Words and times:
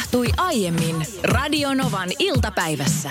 tapahtui 0.00 0.26
aiemmin 0.36 0.96
Radionovan 1.22 2.08
iltapäivässä. 2.18 3.10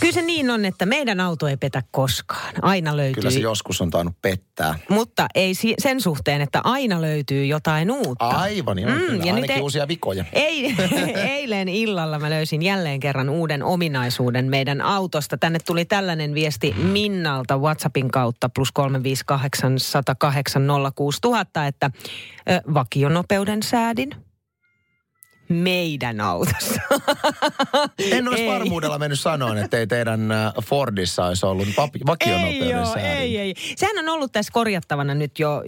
Kyllä 0.00 0.12
se 0.12 0.22
niin 0.22 0.50
on, 0.50 0.64
että 0.64 0.86
meidän 0.86 1.20
auto 1.20 1.48
ei 1.48 1.56
petä 1.56 1.82
koskaan. 1.90 2.54
Aina 2.62 2.96
löytyy. 2.96 3.14
Kyllä 3.14 3.30
se 3.30 3.38
joskus 3.40 3.80
on 3.80 3.90
tainnut 3.90 4.14
pettää. 4.22 4.78
Mutta 4.88 5.26
ei 5.34 5.54
si- 5.54 5.74
sen 5.78 6.00
suhteen, 6.00 6.40
että 6.40 6.60
aina 6.64 7.00
löytyy 7.02 7.46
jotain 7.46 7.90
uutta. 7.90 8.26
Aivan, 8.28 8.78
joo, 8.78 8.90
mm, 8.90 8.96
kyllä. 8.98 9.24
ja 9.24 9.34
Ainakin 9.34 9.56
ei- 9.56 9.62
uusia 9.62 9.88
vikoja. 9.88 10.24
Ei, 10.32 10.74
eilen 11.36 11.68
illalla 11.68 12.18
mä 12.18 12.30
löysin 12.30 12.62
jälleen 12.62 13.00
kerran 13.00 13.28
uuden 13.28 13.62
ominaisuuden 13.62 14.46
meidän 14.46 14.80
autosta. 14.80 15.38
Tänne 15.38 15.58
tuli 15.66 15.84
tällainen 15.84 16.34
viesti 16.34 16.74
Minnalta 16.78 17.58
WhatsAppin 17.58 18.10
kautta 18.10 18.48
plus 18.48 18.72
358 18.72 19.78
108 19.78 20.62
06000, 20.94 21.66
että 21.66 21.90
ö, 22.50 22.60
vakionopeuden 22.74 23.62
säädin 23.62 24.10
meidän 25.48 26.20
autossa. 26.20 26.80
En 27.98 28.28
olisi 28.28 28.42
Ei. 28.42 28.48
varmuudella 28.52 28.98
mennyt 28.98 29.20
sanoa, 29.20 29.60
että 29.60 29.78
ei 29.78 29.86
teidän 29.86 30.32
äh, 30.32 30.52
Fordissa 30.64 31.24
olisi 31.26 31.46
ollut 31.46 31.68
papi- 31.76 32.00
Ei 32.20 32.68
joo, 32.70 32.94
ei, 32.94 33.38
ei. 33.38 33.54
Sehän 33.76 33.98
on 33.98 34.08
ollut 34.08 34.32
tässä 34.32 34.52
korjattavana 34.52 35.14
nyt 35.14 35.38
jo 35.38 35.62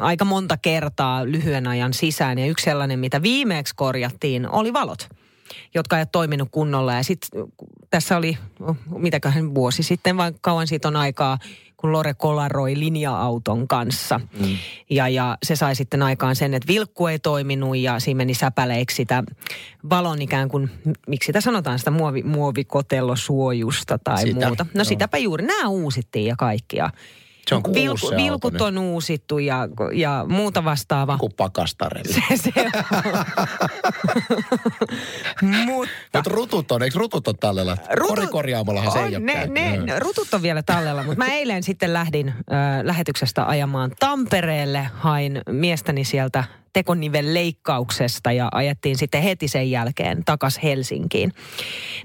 aika 0.00 0.24
monta 0.24 0.56
kertaa 0.56 1.24
lyhyen 1.24 1.66
ajan 1.66 1.94
sisään. 1.94 2.38
Ja 2.38 2.46
yksi 2.46 2.64
sellainen, 2.64 2.98
mitä 2.98 3.22
viimeksi 3.22 3.74
korjattiin, 3.76 4.48
oli 4.50 4.72
valot, 4.72 5.08
jotka 5.74 5.98
ei 5.98 6.06
toiminut 6.06 6.48
kunnolla. 6.50 6.94
Ja 6.94 7.02
sitten 7.02 7.44
tässä 7.90 8.16
oli, 8.16 8.38
mitäköhän 8.96 9.54
vuosi 9.54 9.82
sitten, 9.82 10.16
vai 10.16 10.32
kauan 10.40 10.66
siitä 10.66 10.88
on 10.88 10.96
aikaa, 10.96 11.38
kun 11.84 11.92
Lore 11.92 12.14
kolaroi 12.14 12.78
linja-auton 12.78 13.68
kanssa. 13.68 14.18
Mm. 14.18 14.56
Ja, 14.90 15.08
ja 15.08 15.38
se 15.42 15.56
sai 15.56 15.76
sitten 15.76 16.02
aikaan 16.02 16.36
sen, 16.36 16.54
että 16.54 16.68
vilkku 16.68 17.06
ei 17.06 17.18
toiminut 17.18 17.76
ja 17.76 18.00
siinä 18.00 18.16
meni 18.16 18.34
säpäleiksi 18.34 18.96
sitä 18.96 19.24
valon 19.90 20.22
ikään 20.22 20.48
kuin, 20.48 20.70
miksi 21.06 21.26
sitä 21.26 21.40
sanotaan, 21.40 21.78
sitä 21.78 21.90
muovi, 21.90 22.22
muovikotellosuojusta 22.22 23.98
tai 24.04 24.22
Sitä, 24.22 24.46
muuta. 24.46 24.64
No 24.64 24.78
joo. 24.78 24.84
sitäpä 24.84 25.18
juuri, 25.18 25.46
nämä 25.46 25.68
uusittiin 25.68 26.26
ja 26.26 26.34
kaikkia. 26.38 26.90
Se 27.48 27.54
on 27.54 27.62
kuin 27.62 27.74
Vilku, 27.74 28.06
uusi 28.06 28.16
vilkut 28.16 28.60
on 28.60 28.78
uusittu 28.78 29.38
ja, 29.38 29.68
ja 29.92 30.24
muuta 30.28 30.64
vastaavaa. 30.64 31.18
Kuin 31.18 31.32
pakastarelle. 31.36 32.14
Se, 32.14 32.36
se 32.36 32.52
on. 32.56 32.72
Mutta 35.66 35.92
Mutta 36.14 36.30
rutut 36.30 36.72
on, 36.72 36.82
eikö 36.82 36.98
rutut 36.98 37.28
ole 37.28 37.36
tallella? 37.40 37.76
Korikorjaamollahan 38.08 38.92
se 38.92 38.98
ei 38.98 39.10
ne, 39.10 39.46
ne, 39.46 39.76
ne, 39.76 39.98
rutut 39.98 40.34
on 40.34 40.42
vielä 40.42 40.62
tallella, 40.62 41.02
mutta 41.02 41.18
mä 41.18 41.26
eilen 41.26 41.62
sitten 41.62 41.92
lähdin 41.92 42.28
ö, 42.28 42.32
lähetyksestä 42.82 43.46
ajamaan 43.46 43.92
Tampereelle. 43.98 44.88
Hain 44.94 45.40
miestäni 45.50 46.04
sieltä 46.04 46.44
tekoniven 46.72 47.34
leikkauksesta 47.34 48.32
ja 48.32 48.48
ajettiin 48.52 48.96
sitten 48.96 49.22
heti 49.22 49.48
sen 49.48 49.70
jälkeen 49.70 50.24
takas 50.24 50.60
Helsinkiin. 50.62 51.32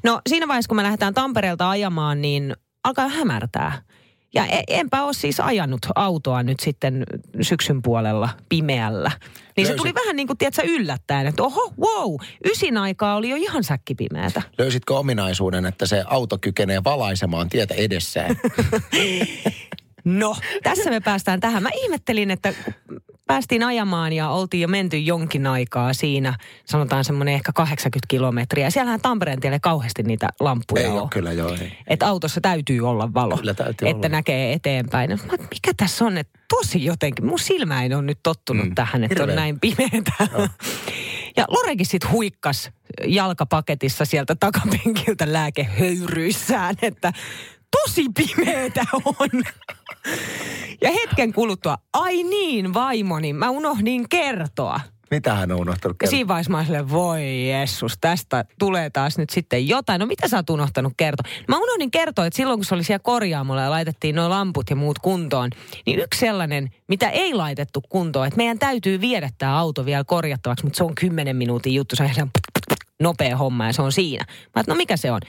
No 0.03 0.21
siinä 0.29 0.47
vaiheessa, 0.47 0.69
kun 0.69 0.77
me 0.77 0.83
lähdetään 0.83 1.13
Tampereelta 1.13 1.69
ajamaan, 1.69 2.21
niin 2.21 2.55
alkaa 2.83 3.07
hämärtää. 3.07 3.81
Ja 4.33 4.45
e- 4.45 4.63
enpä 4.67 5.03
ole 5.03 5.13
siis 5.13 5.39
ajanut 5.39 5.79
autoa 5.95 6.43
nyt 6.43 6.59
sitten 6.59 7.03
syksyn 7.41 7.81
puolella 7.81 8.29
pimeällä. 8.49 9.11
Niin 9.57 9.67
se 9.67 9.73
Löysit- 9.73 9.77
tuli 9.77 9.93
vähän 9.93 10.15
niin 10.15 10.27
kuin, 10.27 10.37
tiedätkö, 10.37 10.61
yllättäen, 10.65 11.27
että 11.27 11.43
oho, 11.43 11.73
wow, 11.79 12.15
ysin 12.45 12.77
aikaa 12.77 13.15
oli 13.15 13.29
jo 13.29 13.35
ihan 13.35 13.63
säkkipimeätä. 13.63 14.41
Löysitkö 14.57 14.97
ominaisuuden, 14.97 15.65
että 15.65 15.85
se 15.85 16.03
auto 16.07 16.37
kykenee 16.41 16.83
valaisemaan 16.83 17.49
tietä 17.49 17.73
edessään? 17.73 18.35
No, 20.05 20.35
tässä 20.63 20.89
me 20.89 20.99
päästään 20.99 21.39
tähän. 21.39 21.63
Mä 21.63 21.69
ihmettelin, 21.73 22.31
että 22.31 22.53
päästiin 23.27 23.63
ajamaan 23.63 24.13
ja 24.13 24.29
oltiin 24.29 24.61
jo 24.61 24.67
menty 24.67 24.97
jonkin 24.97 25.47
aikaa 25.47 25.93
siinä, 25.93 26.33
sanotaan 26.65 27.03
semmoinen 27.03 27.33
ehkä 27.33 27.51
80 27.55 28.05
kilometriä. 28.07 28.69
Siellähän 28.69 29.01
Tampereen 29.01 29.39
tielle 29.39 29.59
kauheasti 29.59 30.03
niitä 30.03 30.29
lampuja 30.39 30.83
ei 30.83 30.89
on. 30.89 31.01
ole 31.01 31.07
kyllä, 31.11 31.31
joo. 31.31 31.53
Ei. 31.53 31.77
Että 31.87 32.07
autossa 32.07 32.41
täytyy 32.41 32.87
olla 32.89 33.13
valo, 33.13 33.37
Kyllä 33.37 33.53
täytyy 33.53 33.87
että 33.89 34.07
olla. 34.07 34.09
näkee 34.17 34.53
eteenpäin. 34.53 35.09
Mä, 35.09 35.33
mikä 35.51 35.71
tässä 35.77 36.05
on, 36.05 36.17
että 36.17 36.39
tosi 36.49 36.85
jotenkin, 36.85 37.25
mun 37.25 37.39
silmä 37.39 37.83
ei 37.83 37.93
ole 37.93 38.01
nyt 38.01 38.19
tottunut 38.23 38.65
mm, 38.65 38.75
tähän, 38.75 39.03
että 39.03 39.23
on 39.23 39.29
hirveä. 39.29 39.35
näin 39.35 39.59
pimeätä. 39.59 40.11
Ja 41.37 41.45
Lorekin 41.49 41.85
sitten 41.85 42.11
huikkas 42.11 42.71
jalkapaketissa 43.07 44.05
sieltä 44.05 44.35
takapenkiltä 44.35 45.33
lääkehöyryissään, 45.33 46.75
että 46.81 47.13
tosi 47.71 48.05
pimeätä 48.15 48.85
on. 49.05 49.43
Ja 50.81 50.91
hetken 50.91 51.33
kuluttua, 51.33 51.77
ai 51.93 52.23
niin 52.23 52.73
vaimoni, 52.73 53.33
mä 53.33 53.49
unohdin 53.49 54.09
kertoa. 54.09 54.79
Mitä 55.11 55.33
hän 55.35 55.51
on 55.51 55.59
unohtanut 55.59 55.95
Ja 55.95 55.97
kertoa? 55.99 56.09
siinä 56.11 56.27
vaiheessa 56.27 56.51
mä 56.51 56.57
olin 56.57 56.65
silleen, 56.65 56.89
voi 56.89 57.49
Jessus, 57.49 57.97
tästä 58.01 58.45
tulee 58.59 58.89
taas 58.89 59.17
nyt 59.17 59.29
sitten 59.29 59.67
jotain. 59.67 59.99
No 59.99 60.05
mitä 60.05 60.27
sä 60.27 60.37
oot 60.37 60.49
unohtanut 60.49 60.93
kertoa? 60.97 61.31
Mä 61.47 61.57
unohdin 61.57 61.91
kertoa, 61.91 62.25
että 62.25 62.37
silloin 62.37 62.59
kun 62.59 62.65
se 62.65 62.75
oli 62.75 62.83
siellä 62.83 62.99
korjaamolla 63.03 63.61
ja 63.61 63.69
laitettiin 63.69 64.15
nuo 64.15 64.29
lamput 64.29 64.69
ja 64.69 64.75
muut 64.75 64.99
kuntoon, 64.99 65.49
niin 65.85 65.99
yksi 65.99 66.19
sellainen, 66.19 66.69
mitä 66.87 67.09
ei 67.09 67.33
laitettu 67.33 67.81
kuntoon, 67.89 68.27
että 68.27 68.37
meidän 68.37 68.59
täytyy 68.59 69.01
viedä 69.01 69.29
tämä 69.37 69.59
auto 69.59 69.85
vielä 69.85 70.03
korjattavaksi, 70.03 70.63
mutta 70.65 70.77
se 70.77 70.83
on 70.83 70.95
10 70.95 71.35
minuutin 71.35 71.73
juttu, 71.75 71.95
se 71.95 72.03
on 72.03 72.29
nopea 72.99 73.37
homma 73.37 73.65
ja 73.65 73.73
se 73.73 73.81
on 73.81 73.91
siinä. 73.91 74.25
Mä 74.55 74.63
no 74.67 74.75
mikä 74.75 74.97
se 74.97 75.11
on? 75.11 75.21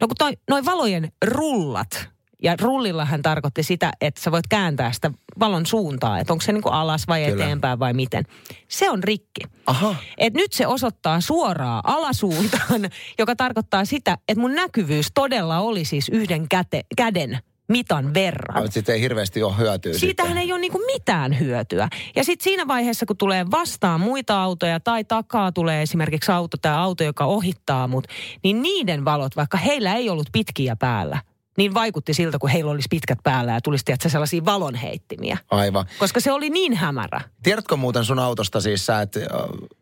No 0.00 0.08
kun 0.08 0.16
toi, 0.18 0.32
noi 0.50 0.64
valojen 0.64 1.12
rullat, 1.24 2.08
ja 2.42 2.54
rullillahan 2.60 3.22
tarkoitti 3.22 3.62
sitä, 3.62 3.92
että 4.00 4.20
sä 4.20 4.32
voit 4.32 4.46
kääntää 4.46 4.92
sitä 4.92 5.10
valon 5.38 5.66
suuntaa, 5.66 6.18
että 6.18 6.32
onko 6.32 6.42
se 6.42 6.52
niinku 6.52 6.68
alas 6.68 7.08
vai 7.08 7.24
Kyllä. 7.24 7.44
eteenpäin 7.44 7.78
vai 7.78 7.92
miten. 7.92 8.24
Se 8.68 8.90
on 8.90 9.04
rikki. 9.04 9.40
Aha. 9.66 9.94
Et 10.18 10.34
nyt 10.34 10.52
se 10.52 10.66
osoittaa 10.66 11.20
suoraan 11.20 11.80
alasuuntaan, 11.84 12.90
joka 13.18 13.36
tarkoittaa 13.36 13.84
sitä, 13.84 14.18
että 14.28 14.40
mun 14.40 14.54
näkyvyys 14.54 15.06
todella 15.14 15.58
oli 15.58 15.84
siis 15.84 16.08
yhden 16.08 16.48
käte, 16.48 16.82
käden 16.96 17.38
mitan 17.68 18.14
verran. 18.14 18.62
Mutta 18.62 18.74
sitten 18.74 18.94
ei 18.94 19.00
hirveästi 19.00 19.42
ole 19.42 19.56
hyötyä. 19.58 19.92
Siitähän 19.92 20.30
sitten. 20.32 20.42
ei 20.42 20.52
ole 20.52 20.60
niinku 20.60 20.82
mitään 20.86 21.38
hyötyä. 21.38 21.88
Ja 22.16 22.24
sitten 22.24 22.44
siinä 22.44 22.68
vaiheessa, 22.68 23.06
kun 23.06 23.16
tulee 23.16 23.46
vastaan 23.50 24.00
muita 24.00 24.42
autoja 24.42 24.80
tai 24.80 25.04
takaa 25.04 25.52
tulee 25.52 25.82
esimerkiksi 25.82 26.32
auto 26.32 26.56
tai 26.56 26.74
auto, 26.74 27.04
joka 27.04 27.24
ohittaa 27.24 27.88
mut, 27.88 28.06
niin 28.44 28.62
niiden 28.62 29.04
valot, 29.04 29.36
vaikka 29.36 29.58
heillä 29.58 29.94
ei 29.94 30.10
ollut 30.10 30.28
pitkiä 30.32 30.76
päällä, 30.76 31.20
niin 31.58 31.74
vaikutti 31.74 32.14
siltä, 32.14 32.38
kun 32.38 32.50
heillä 32.50 32.70
olisi 32.70 32.88
pitkät 32.90 33.18
päällä 33.22 33.52
ja 33.52 33.60
tulisi 33.60 33.84
tiedätkö, 33.84 34.08
sellaisia 34.08 34.44
valonheittimiä. 34.44 35.38
Aivan. 35.50 35.86
Koska 35.98 36.20
se 36.20 36.32
oli 36.32 36.50
niin 36.50 36.74
hämärä. 36.74 37.20
Tiedätkö 37.42 37.76
muuten 37.76 38.04
sun 38.04 38.18
autosta 38.18 38.60
siis, 38.60 38.86
sä 38.86 39.02
et 39.02 39.16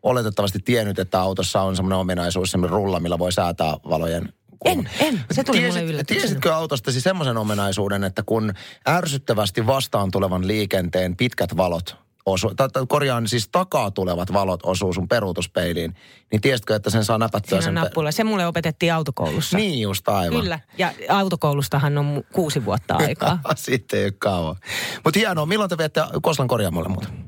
oletettavasti 0.03 0.59
tiennyt, 0.59 0.99
että 0.99 1.21
autossa 1.21 1.63
on 1.63 1.77
semmoinen 1.77 1.99
ominaisuus, 1.99 2.51
semmoinen 2.51 2.77
rulla, 2.77 3.01
millä 3.01 3.19
voi 3.19 3.33
säätää 3.33 3.75
valojen 3.89 4.29
En, 4.65 4.91
en. 5.01 5.21
Se 5.31 5.45
tuli 5.45 5.61
mulle 5.61 5.73
Tiesit, 5.73 5.91
yllätyksenä. 5.91 6.21
tiesitkö 6.21 6.55
autostasi 6.55 7.01
semmoisen 7.01 7.37
ominaisuuden, 7.37 8.05
että 8.05 8.23
kun 8.23 8.55
ärsyttävästi 8.89 9.67
vastaan 9.67 10.11
tulevan 10.11 10.47
liikenteen 10.47 11.17
pitkät 11.17 11.57
valot 11.57 12.06
osu, 12.27 12.55
ta, 12.57 12.69
ta, 12.69 12.87
korjaan 12.87 13.29
siis 13.29 13.49
takaa 13.49 13.91
tulevat 13.91 14.33
valot 14.33 14.61
osuu 14.63 14.93
sun 14.93 15.09
peruutuspeiliin, 15.09 15.95
niin 16.33 16.41
tiesitkö, 16.41 16.77
että 16.77 16.91
sen 16.91 17.05
saa 17.05 17.19
näpättyä 17.19 17.61
sen... 17.61 17.75
nappula. 17.75 18.11
Se 18.11 18.25
mulle 18.25 18.47
opetettiin 18.47 18.95
autokoulussa. 18.95 19.57
Niin 19.57 19.81
just 19.81 20.09
aivan. 20.09 20.41
Kyllä. 20.41 20.61
Ja 20.79 20.93
autokoulustahan 21.09 21.99
on 21.99 22.25
kuusi 22.33 22.65
vuotta 22.65 22.95
aikaa. 23.07 23.39
Sitten 23.57 23.99
ei 23.99 24.05
ole 24.05 24.13
kauan. 24.19 24.57
Mutta 25.05 25.19
hienoa, 25.19 25.47
milloin 25.47 25.71
te 25.71 25.79
viette 25.79 26.01
Koslan 26.23 26.49
korjaamolle 26.49 26.89
muuten? 26.89 27.27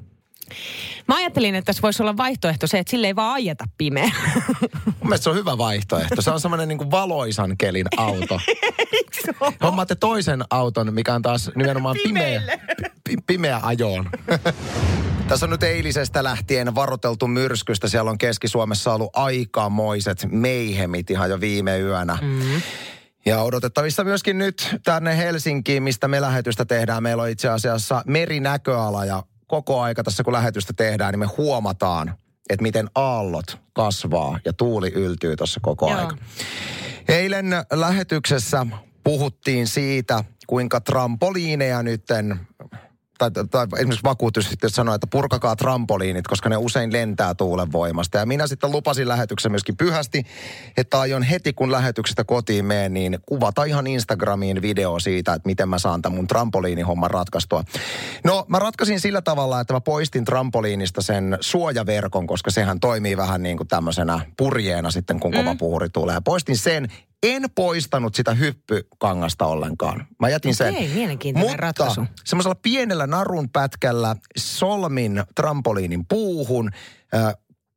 Mä 1.09 1.17
ajattelin, 1.17 1.55
että 1.55 1.67
tässä 1.67 1.83
voisi 1.83 2.03
olla 2.03 2.17
vaihtoehto 2.17 2.67
se, 2.67 2.79
että 2.79 2.91
sille 2.91 3.07
ei 3.07 3.17
vaan 3.17 3.35
ajeta 3.35 3.65
pimeä. 3.79 4.11
Mun 4.85 4.95
mielestä 5.03 5.25
se 5.25 5.31
on 5.31 5.37
hyvä 5.37 5.59
vaihtoehto. 5.59 6.23
Se 6.23 6.31
on 6.31 6.41
semmoinen 6.41 6.69
niin 6.69 6.91
valoisan 6.91 7.57
kelin 7.59 7.87
auto. 7.97 8.41
Hommaatte 9.63 9.95
toisen 9.95 10.45
auton, 10.51 10.95
mikä 10.95 11.15
on 11.15 11.23
taas 11.23 11.51
nimenomaan 11.55 11.97
pimeä, 12.03 12.43
pi, 13.05 13.17
pimeä 13.27 13.61
ajoon. 13.63 14.11
Tässä 15.29 15.47
on 15.47 15.51
nyt 15.51 15.63
eilisestä 15.63 16.25
lähtien 16.25 16.75
varoteltu 16.75 17.27
myrskystä. 17.27 17.89
Siellä 17.89 18.11
on 18.11 18.19
Keski-Suomessa 18.19 18.95
ollut 18.95 19.11
aikamoiset 19.17 20.27
meihemit 20.31 21.11
ihan 21.11 21.31
jo 21.31 21.41
viime 21.41 21.79
yönä. 21.79 22.19
Mm. 22.21 22.63
Ja 23.27 23.43
odotettavissa 23.43 24.05
myöskin 24.05 24.39
nyt 24.39 24.77
tänne 24.85 25.17
Helsinkiin, 25.17 25.83
mistä 25.83 26.09
me 26.09 26.21
lähetystä 26.21 26.65
tehdään. 26.65 27.03
Meillä 27.03 27.23
on 27.23 27.29
itse 27.29 27.49
asiassa 27.49 28.03
merinäköala 28.07 29.05
ja 29.05 29.23
koko 29.49 29.81
aika 29.81 30.05
tässä 30.05 30.25
kun 30.25 30.33
lähetystä 30.33 30.73
tehdään, 30.73 31.13
niin 31.13 31.19
me 31.19 31.27
huomataan, 31.27 32.15
että 32.51 32.63
miten 32.63 32.91
aallot 32.95 33.59
kasvaa 33.73 34.41
ja 34.45 34.53
tuuli 34.53 34.93
yltyy 34.95 35.37
tuossa 35.37 35.61
koko 35.63 35.91
Joo. 35.91 36.01
aika. 36.01 36.17
Eilen 37.09 37.47
lähetyksessä 37.73 38.67
puhuttiin 39.05 39.67
siitä, 39.67 40.25
kuinka 40.47 40.81
trampoliineja 40.81 41.83
nytten 41.83 42.41
tai, 43.19 43.31
tai 43.51 43.67
esimerkiksi 43.77 44.05
vakuutusyhtiöt 44.05 44.75
sanoo, 44.75 44.95
että 44.95 45.07
purkakaa 45.11 45.57
trampoliinit, 45.57 46.27
koska 46.27 46.49
ne 46.49 46.57
usein 46.57 46.93
lentää 46.93 47.35
tuulen 47.35 47.73
voimasta. 47.73 48.19
Ja 48.19 48.27
minä 48.27 48.47
sitten 48.47 48.73
lupasin 48.73 49.09
lähetyksen 49.09 49.53
myöskin 49.53 49.77
pyhästi, 49.77 50.27
että 50.77 51.01
aion 51.01 51.23
heti 51.23 51.53
kun 51.53 51.73
lähetyksestä 51.73 52.25
kotiin 52.25 52.65
menen, 52.65 52.95
niin 52.95 53.19
kuvata 53.27 53.65
ihan 53.65 53.87
Instagramiin 53.87 54.63
video 54.63 54.99
siitä, 54.99 55.35
että 55.35 55.49
miten 55.49 55.69
mä 55.69 55.79
saan 55.79 56.03
tämän 56.03 56.17
mun 56.17 56.27
trampoliinihomman 56.27 57.11
ratkaistua. 57.11 57.65
No 58.25 58.45
mä 58.49 58.59
ratkaisin 58.59 59.01
sillä 59.01 59.23
tavalla, 59.23 59.61
että 59.61 59.75
mä 59.75 59.81
poistin 59.81 60.25
trampoliinista 60.25 61.03
sen 61.03 61.39
suojaverkon, 61.41 62.27
koska 62.27 62.51
sehän 62.51 62.81
toimii 62.81 63.17
vähän 63.17 63.43
niin 63.43 63.57
kuin 63.57 63.69
tämmöisenä 63.69 64.21
purjeena 64.37 64.91
sitten, 64.91 65.21
kun 65.21 65.33
kova 65.33 65.53
mm. 65.53 65.59
puhuri 65.59 65.89
tulee. 65.89 66.21
Poistin 66.25 66.57
sen 66.57 66.89
en 67.23 67.43
poistanut 67.55 68.15
sitä 68.15 68.35
hyppykangasta 68.35 69.47
ollenkaan. 69.47 70.07
Mä 70.21 70.29
jätin 70.29 70.55
sen. 70.55 70.75
mielenkiintoinen 70.95 71.51
Mutta 71.51 71.63
ratkaisu. 71.63 72.05
semmoisella 72.25 72.55
pienellä 72.63 73.07
narun 73.07 73.51
pätkällä 73.51 74.17
solmin 74.39 75.23
trampoliinin 75.35 76.07
puuhun. 76.09 76.71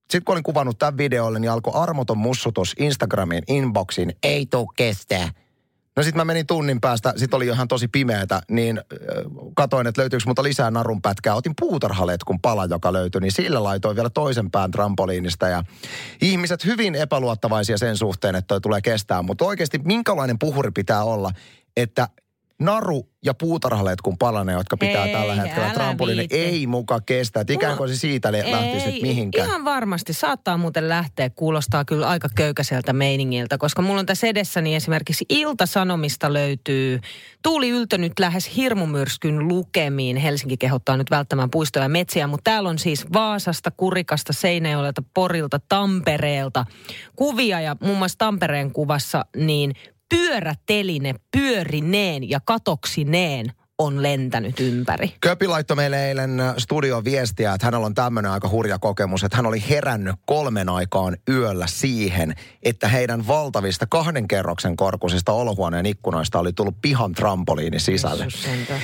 Sitten 0.01 0.25
kun 0.25 0.33
olin 0.33 0.43
kuvannut 0.43 0.79
tämän 0.79 0.97
videolle, 0.97 1.39
niin 1.39 1.51
alkoi 1.51 1.73
armoton 1.75 2.17
mussutus 2.17 2.75
Instagramin 2.79 3.43
inboxiin. 3.47 4.13
Ei 4.23 4.45
tuu 4.45 4.71
kestää. 4.75 5.29
No 5.95 6.03
sitten 6.03 6.19
mä 6.19 6.25
menin 6.25 6.47
tunnin 6.47 6.81
päästä, 6.81 7.13
sitten 7.17 7.37
oli 7.37 7.47
ihan 7.47 7.67
tosi 7.67 7.87
pimeätä, 7.87 8.41
niin 8.49 8.81
katoin, 9.55 9.87
että 9.87 10.01
löytyykö 10.01 10.23
multa 10.25 10.43
lisää 10.43 10.71
narun 10.71 11.01
pätkää. 11.01 11.35
Otin 11.35 11.53
puutarhaletkun 11.59 12.41
pala, 12.41 12.65
joka 12.65 12.93
löytyi, 12.93 13.21
niin 13.21 13.31
sillä 13.31 13.63
laitoin 13.63 13.95
vielä 13.95 14.09
toisen 14.09 14.51
pään 14.51 14.71
trampoliinista. 14.71 15.47
Ja 15.47 15.63
ihmiset 16.21 16.65
hyvin 16.65 16.95
epäluottavaisia 16.95 17.77
sen 17.77 17.97
suhteen, 17.97 18.35
että 18.35 18.47
toi 18.47 18.61
tulee 18.61 18.81
kestää. 18.81 19.21
Mutta 19.21 19.45
oikeasti 19.45 19.79
minkälainen 19.83 20.39
puhuri 20.39 20.71
pitää 20.71 21.03
olla, 21.03 21.31
että 21.77 22.07
naru 22.65 23.09
ja 23.25 23.33
puutarhaletkun 23.33 24.17
palanen, 24.17 24.53
jotka 24.53 24.77
pitää 24.77 25.05
Ei, 25.05 25.13
tällä 25.13 25.35
hetkellä 25.35 25.97
viitti. 26.17 26.37
ei 26.37 26.67
muka 26.67 26.99
kestä. 27.05 27.39
Että 27.39 27.53
ikään 27.53 27.77
kuin 27.77 27.89
se 27.89 27.95
siitä 27.95 28.31
lähtisi 28.31 28.91
nyt 28.91 29.01
mihinkään. 29.01 29.47
Ihan 29.47 29.65
varmasti. 29.65 30.13
Saattaa 30.13 30.57
muuten 30.57 30.89
lähteä. 30.89 31.29
Kuulostaa 31.29 31.85
kyllä 31.85 32.09
aika 32.09 32.29
köykäiseltä 32.35 32.93
meiningiltä, 32.93 33.57
koska 33.57 33.81
mulla 33.81 33.99
on 33.99 34.05
tässä 34.05 34.27
edessäni 34.27 34.75
esimerkiksi 34.75 35.25
Ilta-Sanomista 35.29 36.33
löytyy 36.33 36.99
Tuuli 37.43 37.69
Yltö 37.69 37.97
nyt 37.97 38.19
lähes 38.19 38.55
hirmumyrskyn 38.55 39.47
lukemiin. 39.47 40.17
Helsinki 40.17 40.57
kehottaa 40.57 40.97
nyt 40.97 41.11
välttämään 41.11 41.49
puistoja 41.49 41.85
ja 41.85 41.89
metsiä, 41.89 42.27
mutta 42.27 42.51
täällä 42.51 42.69
on 42.69 42.79
siis 42.79 43.05
Vaasasta, 43.13 43.71
Kurikasta, 43.71 44.33
Seinäjoelta, 44.33 45.03
Porilta, 45.13 45.59
Tampereelta 45.69 46.65
kuvia 47.15 47.61
ja 47.61 47.75
muun 47.81 47.97
muassa 47.97 48.17
Tampereen 48.17 48.71
kuvassa 48.71 49.25
niin 49.35 49.73
pyöräteline 50.11 51.15
pyörineen 51.31 52.29
ja 52.29 52.39
katoksineen 52.45 53.51
on 53.81 54.03
lentänyt 54.03 54.59
ympäri. 54.59 55.13
Köpi 55.21 55.47
laittoi 55.47 55.75
meille 55.75 56.07
eilen 56.07 56.41
studio 56.57 57.03
viestiä, 57.03 57.53
että 57.53 57.67
hänellä 57.67 57.85
on 57.85 57.93
tämmöinen 57.93 58.31
aika 58.31 58.49
hurja 58.49 58.79
kokemus, 58.79 59.23
että 59.23 59.37
hän 59.37 59.45
oli 59.45 59.63
herännyt 59.69 60.15
kolmen 60.25 60.69
aikaan 60.69 61.17
yöllä 61.29 61.67
siihen, 61.67 62.35
että 62.63 62.87
heidän 62.87 63.27
valtavista 63.27 63.85
kahden 63.89 64.27
kerroksen 64.27 64.75
korkuisista 64.75 65.31
olohuoneen 65.31 65.85
ikkunoista 65.85 66.39
oli 66.39 66.53
tullut 66.53 66.81
pihan 66.81 67.11
trampoliini 67.11 67.79
sisälle. 67.79 68.25
Sentään. 68.29 68.81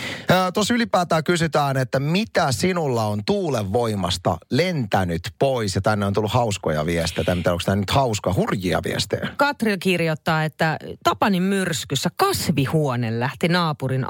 Tuossa 0.54 0.74
ylipäätään 0.74 1.24
kysytään, 1.24 1.78
että 1.78 2.00
mitä 2.00 2.52
sinulla 2.52 3.06
on 3.06 3.22
tuulen 3.26 3.74
voimasta 3.74 4.38
lentänyt 4.52 5.22
pois, 5.40 5.76
ja 5.76 5.82
tänne 5.82 6.06
on 6.06 6.14
tullut 6.14 6.32
hauskoja 6.32 6.86
viestejä, 6.86 7.26
tai 7.26 7.36
mitä 7.36 7.52
onko 7.52 7.62
tämä 7.66 7.76
nyt 7.76 7.92
hauska, 7.92 8.34
hurjia 8.34 8.82
viestejä? 8.84 9.30
Katri 9.38 9.78
kirjoittaa, 9.78 10.44
että 10.44 10.78
Tapanin 11.04 11.44
myrskyssä 11.44 12.10
kasvihuone 12.16 13.20
lähti 13.20 13.48
naapurin 13.48 14.06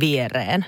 viereen. 0.00 0.66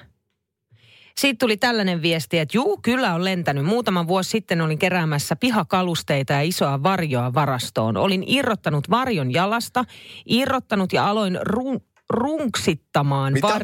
Siitä 1.17 1.39
tuli 1.39 1.57
tällainen 1.57 2.03
viesti, 2.03 2.39
että 2.39 2.57
juu, 2.57 2.79
kyllä 2.83 3.15
on 3.15 3.25
lentänyt. 3.25 3.65
Muutama 3.65 4.07
vuosi 4.07 4.31
sitten 4.31 4.61
olin 4.61 4.79
keräämässä 4.79 5.37
pihakalusteita 5.37 6.33
ja 6.33 6.43
isoa 6.43 6.83
varjoa 6.83 7.35
varastoon. 7.35 7.97
Olin 7.97 8.25
irrottanut 8.27 8.91
varjon 8.91 9.33
jalasta, 9.33 9.85
irrottanut 10.27 10.93
ja 10.93 11.09
aloin 11.09 11.39
run, 11.43 11.81
runksittamaan. 12.11 13.33
Mitä? 13.33 13.61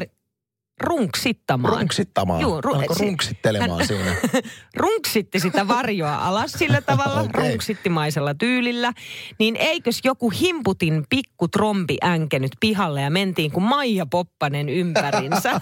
Runksittamaan. 0.79 1.79
Runksittamaan? 1.79 2.41
Juu, 2.41 2.61
ru- 2.61 2.75
Alko 2.75 2.93
si- 2.93 3.03
runksittelemaan 3.03 3.79
hän- 3.79 3.87
siinä? 3.87 4.15
runksitti 4.83 5.39
sitä 5.39 5.67
varjoa 5.67 6.15
alas 6.15 6.51
sillä 6.51 6.81
tavalla, 6.81 7.21
okay. 7.21 7.49
runksittimaisella 7.49 8.33
tyylillä, 8.33 8.93
niin 9.39 9.55
eikös 9.55 9.99
joku 10.03 10.29
himputin 10.29 11.05
pikku 11.09 11.47
trombi 11.47 11.97
änkenyt 12.03 12.51
pihalle 12.59 13.01
ja 13.01 13.09
mentiin 13.09 13.51
kuin 13.51 13.63
Maija 13.63 14.05
Poppanen 14.05 14.69
ympärinsä. 14.69 15.61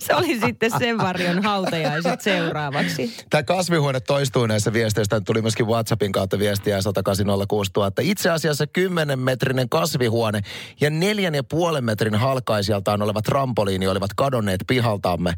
Se 0.00 0.14
oli 0.14 0.40
sitten 0.40 0.70
sen 0.78 0.98
varjon 0.98 1.42
hautajaiset 1.42 2.20
seuraavaksi. 2.20 3.16
Tämä 3.30 3.42
kasvihuone 3.42 4.00
toistuu 4.00 4.46
näissä 4.46 4.72
viesteissä. 4.72 5.20
Tuli 5.20 5.42
myöskin 5.42 5.66
WhatsAppin 5.66 6.12
kautta 6.12 6.38
viestiä 6.38 6.82
10806 6.82 7.70
000. 7.76 7.90
Itse 8.00 8.30
asiassa 8.30 8.66
10 8.66 9.18
metrinen 9.18 9.68
kasvihuone 9.68 10.40
ja 10.80 10.90
4,5 10.90 11.80
metrin 11.80 12.14
halkaisijaltaan 12.14 13.02
oleva 13.02 13.22
trampoliini 13.26 13.88
olivat 13.88 14.10
kadonneet 14.16 14.60
pihaltamme. 14.66 15.32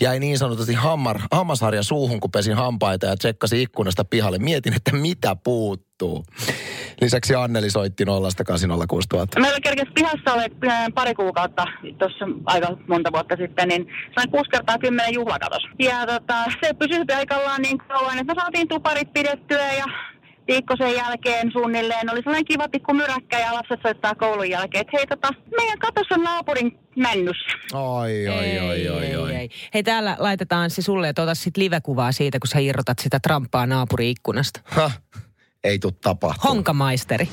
Jäi 0.00 0.18
niin 0.20 0.38
sanotusti 0.38 0.74
hammar, 0.74 1.20
hammasharja 1.32 1.82
suuhun, 1.82 2.20
kun 2.20 2.30
pesin 2.30 2.54
hampaita 2.54 3.06
ja 3.06 3.16
tsekkasin 3.16 3.60
ikkunasta 3.60 4.04
pihalle. 4.04 4.38
Mietin, 4.38 4.74
että 4.74 4.92
mitä 4.96 5.36
puuttuu. 5.44 6.24
Lisäksi 7.00 7.34
Anneli 7.34 7.70
soitti 7.70 8.04
08006 8.04 9.08
000. 9.12 9.26
Meillä 9.38 9.60
kerkesi 9.60 9.92
pihassa 9.94 10.34
äh, 10.68 10.86
pari 10.94 11.14
kuukautta, 11.14 11.66
tuossa 11.98 12.24
aika 12.44 12.76
monta 12.88 13.12
vuotta 13.12 13.36
sitten, 13.36 13.68
niin 13.68 13.86
sain 14.14 14.30
6 14.30 14.50
kertaa 14.50 14.78
10 14.78 15.14
juhlakatos. 15.14 15.62
Ja 15.78 16.06
tota, 16.06 16.44
se 16.62 16.74
pysyi 16.74 17.04
paikallaan 17.04 17.62
niin 17.62 17.78
kauan, 17.78 18.18
että 18.18 18.34
me 18.34 18.40
saatiin 18.40 18.68
tuparit 18.68 19.12
pidettyä 19.12 19.72
ja 19.72 19.84
viikko 20.48 20.76
sen 20.76 20.94
jälkeen 20.94 21.52
suunnilleen 21.52 22.10
oli 22.10 22.18
sellainen 22.18 22.44
kiva 22.44 22.68
pikku 22.68 22.94
myräkkä 22.94 23.38
ja 23.38 23.54
lapset 23.54 23.80
soittaa 23.82 24.14
koulun 24.14 24.50
jälkeen, 24.50 24.80
että 24.80 24.96
hei 24.96 25.06
tota, 25.06 25.28
meidän 25.56 25.78
katos 25.78 26.06
on 26.10 26.22
naapurin 26.22 26.78
männyssä. 26.96 27.58
Oi, 27.72 28.28
oi, 28.28 28.58
oi, 28.58 28.88
oi, 28.88 29.16
oi. 29.16 29.34
ei. 29.34 29.50
Hei 29.74 29.82
täällä 29.82 30.16
laitetaan 30.18 30.70
se 30.70 30.82
sulle, 30.82 31.08
että 31.08 31.22
ota 31.22 31.34
sit 31.34 31.56
live-kuvaa 31.56 32.12
siitä, 32.12 32.38
kun 32.38 32.48
sä 32.48 32.58
irrotat 32.58 32.98
sitä 32.98 33.18
tramppaa 33.20 33.66
naapuri-ikkunasta. 33.66 34.60
Hah, 34.64 35.00
ei 35.64 35.78
tuu 35.78 35.92
tapahtumaan. 35.92 36.48
Honkamaisteri. 36.54 37.28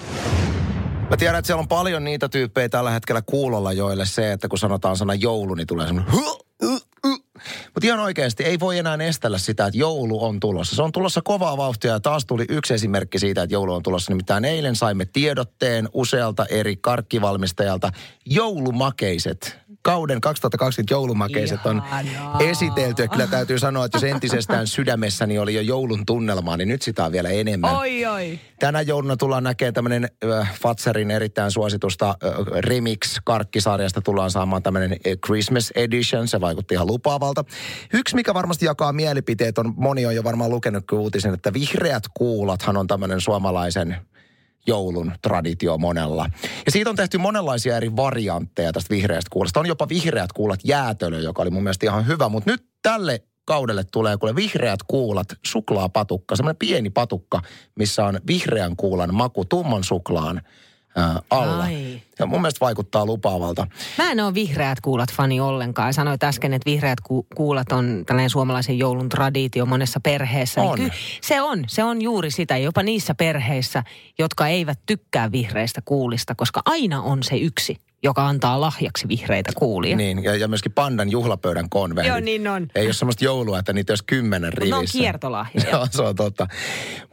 Mä 1.09 1.17
tiedän, 1.17 1.39
että 1.39 1.47
siellä 1.47 1.61
on 1.61 1.67
paljon 1.67 2.03
niitä 2.03 2.29
tyyppejä 2.29 2.69
tällä 2.69 2.91
hetkellä 2.91 3.21
kuulolla, 3.21 3.73
joille 3.73 4.05
se, 4.05 4.31
että 4.31 4.47
kun 4.47 4.59
sanotaan 4.59 4.97
sana 4.97 5.13
joulu, 5.13 5.53
niin 5.53 5.67
tulee 5.67 5.87
semmoinen 5.87 6.13
mutta 7.73 7.88
ihan 7.88 8.00
oikeasti 8.00 8.44
ei 8.44 8.59
voi 8.59 8.77
enää 8.77 8.97
estellä 9.01 9.38
sitä, 9.38 9.65
että 9.65 9.77
joulu 9.77 10.23
on 10.25 10.39
tulossa. 10.39 10.75
Se 10.75 10.81
on 10.81 10.91
tulossa 10.91 11.21
kovaa 11.23 11.57
vauhtia 11.57 11.91
ja 11.91 12.00
taas 12.00 12.25
tuli 12.25 12.45
yksi 12.50 12.73
esimerkki 12.73 13.19
siitä, 13.19 13.44
että 13.44 13.53
joulu 13.53 13.73
on 13.73 13.83
tulossa. 13.83 14.12
Nimittäin 14.12 14.45
eilen 14.45 14.75
saimme 14.75 15.06
tiedotteen 15.06 15.89
usealta 15.94 16.45
eri 16.45 16.75
karkkivalmistajalta. 16.75 17.91
Joulumakeiset. 18.25 19.60
Kauden 19.83 20.22
2020 20.22 20.94
joulumakeiset 20.94 21.66
on 21.66 21.81
Ihanaa. 22.04 22.39
esitelty. 22.39 23.01
Ja 23.01 23.07
kyllä 23.07 23.28
täytyy 23.28 23.60
sanoa, 23.60 23.86
että 23.86 23.98
jos 23.98 24.04
entisestään 24.04 24.68
sydämessäni 24.68 25.39
oli 25.39 25.56
jo 25.56 25.62
joulun 25.62 26.06
tunnelmaa, 26.06 26.57
niin 26.57 26.68
nyt 26.68 26.81
sitä 26.81 27.06
on 27.06 27.12
vielä 27.12 27.30
enemmän. 27.30 27.75
Oi, 27.75 28.06
oi. 28.06 28.39
Tänä 28.60 28.81
jouluna 28.81 29.18
tullaan 29.18 29.44
näkemään 29.44 29.73
tämmöinen 29.73 30.09
äh, 30.40 30.59
Fatserin 30.61 31.11
erittäin 31.11 31.52
suositusta 31.52 32.09
äh, 32.09 32.33
Remix-karkkisarjasta 32.59 34.02
tullaan 34.02 34.31
saamaan 34.31 34.64
tämmöinen 34.64 34.92
äh, 34.92 34.97
Christmas 35.26 35.71
Edition. 35.76 36.28
Se 36.28 36.42
vaikutti 36.42 36.73
ihan 36.73 36.88
lupaavalta. 36.88 37.44
Yksi, 37.94 38.16
mikä 38.16 38.33
varmasti 38.33 38.66
jakaa 38.66 38.94
mielipiteet, 38.94 39.57
on 39.57 39.73
moni 39.78 40.06
on 40.06 40.16
jo 40.16 40.23
varmaan 40.23 40.52
lukenut 40.52 40.92
uutisen, 40.92 41.33
että 41.33 41.54
vihreät 41.54 42.04
kuulathan 42.14 42.78
on 42.78 42.88
tämmöinen 42.88 43.21
suomalaisen 43.21 43.97
joulun 44.68 45.11
traditio 45.21 45.77
monella. 45.77 46.30
Ja 46.65 46.71
siitä 46.71 46.89
on 46.89 46.95
tehty 46.95 47.18
monenlaisia 47.18 47.77
eri 47.77 47.95
variantteja 47.95 48.73
tästä 48.73 48.95
vihreästä 48.95 49.30
kuulasta. 49.31 49.59
On 49.59 49.65
jopa 49.65 49.89
vihreät 49.89 50.33
kuulat 50.33 50.59
jäätölö, 50.63 51.19
joka 51.19 51.41
oli 51.41 51.49
mun 51.49 51.63
mielestä 51.63 51.85
ihan 51.85 52.07
hyvä. 52.07 52.30
Mutta 52.30 52.51
nyt 52.51 52.65
tälle 52.81 53.23
kaudelle 53.45 53.83
tulee 53.83 54.18
kuule 54.18 54.35
vihreät 54.35 54.80
kuulat, 54.87 55.27
suklaapatukka, 55.45 56.35
semmoinen 56.35 56.59
pieni 56.59 56.89
patukka, 56.89 57.41
missä 57.75 58.06
on 58.06 58.19
vihreän 58.27 58.75
kuulan 58.75 59.15
maku 59.15 59.45
tumman 59.45 59.83
suklaan 59.83 60.41
ää, 60.95 61.19
alla. 61.30 61.64
Ai. 61.64 62.02
Ja 62.19 62.26
mun 62.26 62.42
mielestä 62.42 62.66
vaikuttaa 62.66 63.06
lupaavalta. 63.06 63.68
Mä 63.98 64.12
en 64.12 64.19
ole 64.19 64.33
vihreät 64.33 64.81
kuulat 64.81 65.14
fani 65.14 65.40
ollenkaan. 65.40 65.94
Sanoit 65.94 66.24
äsken, 66.24 66.54
että 66.54 66.71
vihreät 66.71 67.02
ku- 67.02 67.28
kuulat 67.36 67.71
on 67.71 68.04
tällainen 68.06 68.30
suomalaisen 68.30 68.80
joulun 68.80 69.10
traditio 69.10 69.66
monessa 69.66 70.00
perheessä. 70.00 70.62
On. 70.62 70.80
Niin 70.80 70.92
ky- 70.92 70.98
se 71.21 71.42
on, 71.42 71.64
se 71.68 71.83
on 71.83 72.02
juuri 72.02 72.31
sitä. 72.31 72.57
Jopa 72.57 72.83
niissä 72.83 73.16
perheissä, 73.16 73.83
jotka 74.19 74.48
eivät 74.48 74.80
tykkää 74.86 75.31
vihreistä 75.31 75.81
kuulista, 75.86 76.36
koska 76.36 76.62
aina 76.66 77.02
on 77.02 77.24
se 77.24 77.36
yksi, 77.38 77.78
joka 78.03 78.27
antaa 78.27 78.61
lahjaksi 78.61 79.07
vihreitä 79.07 79.51
kuulia. 79.55 79.97
Niin, 79.97 80.23
ja, 80.23 80.35
ja 80.35 80.47
myöskin 80.47 80.71
pandan 80.71 81.11
juhlapöydän 81.11 81.69
konvehdit. 81.69 82.09
Joo, 82.09 82.19
niin 82.19 82.47
on. 82.47 82.67
Ei 82.75 82.85
ole 82.85 82.93
semmoista 82.93 83.25
joulua, 83.25 83.59
että 83.59 83.73
niitä 83.73 83.91
olisi 83.91 84.03
kymmenen 84.05 84.53
rivissä. 84.53 84.75
ne 84.75 84.79
on 84.79 84.85
kiertolahjoja. 84.91 85.69
Joo, 85.71 85.87
se 85.91 86.01
on 86.01 86.15
totta. 86.15 86.47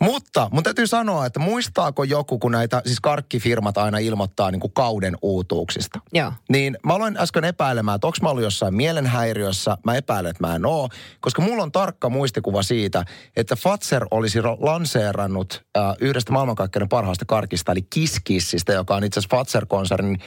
Mutta 0.01 0.49
mun 0.53 0.63
täytyy 0.63 0.87
sanoa, 0.87 1.27
että 1.27 1.41
muistaako 1.41 2.05
joku, 2.05 2.39
kun 2.39 2.53
näitä 2.53 2.83
siis 2.87 3.01
karkkifirmat 3.01 3.79
aina 3.79 3.99
ilmoittaa 3.99 4.51
niin 4.51 4.61
kuin 4.61 4.73
kauden 4.73 5.17
uutuuksista. 5.23 6.01
Joo. 6.13 6.33
Niin 6.49 6.79
mä 6.87 6.95
aloin 6.95 7.17
äsken 7.17 7.45
epäilemään, 7.45 7.95
että 7.97 8.07
onko 8.07 8.19
mä 8.23 8.29
ollut 8.29 8.45
jossain 8.45 8.75
mielenhäiriössä. 8.75 9.77
Mä 9.85 9.95
epäilen, 9.95 10.31
että 10.31 10.47
mä 10.47 10.55
en 10.55 10.67
oo, 10.67 10.89
koska 11.21 11.43
mulla 11.43 11.63
on 11.63 11.73
tarkka 11.73 12.09
muistikuva 12.09 12.63
siitä, 12.63 13.05
että 13.37 13.57
Fatser 13.57 14.07
olisi 14.11 14.39
lanseerannut 14.43 15.65
äh, 15.77 15.97
yhdestä 16.01 16.33
maailmankaikkeuden 16.33 16.89
parhaasta 16.89 17.25
karkista, 17.25 17.73
eli 17.73 17.83
Kiskissistä, 17.83 18.73
joka 18.73 18.95
on 18.97 19.05
itse 19.05 19.21
asiassa 19.21 19.37
Fatser-konsernin 19.37 20.19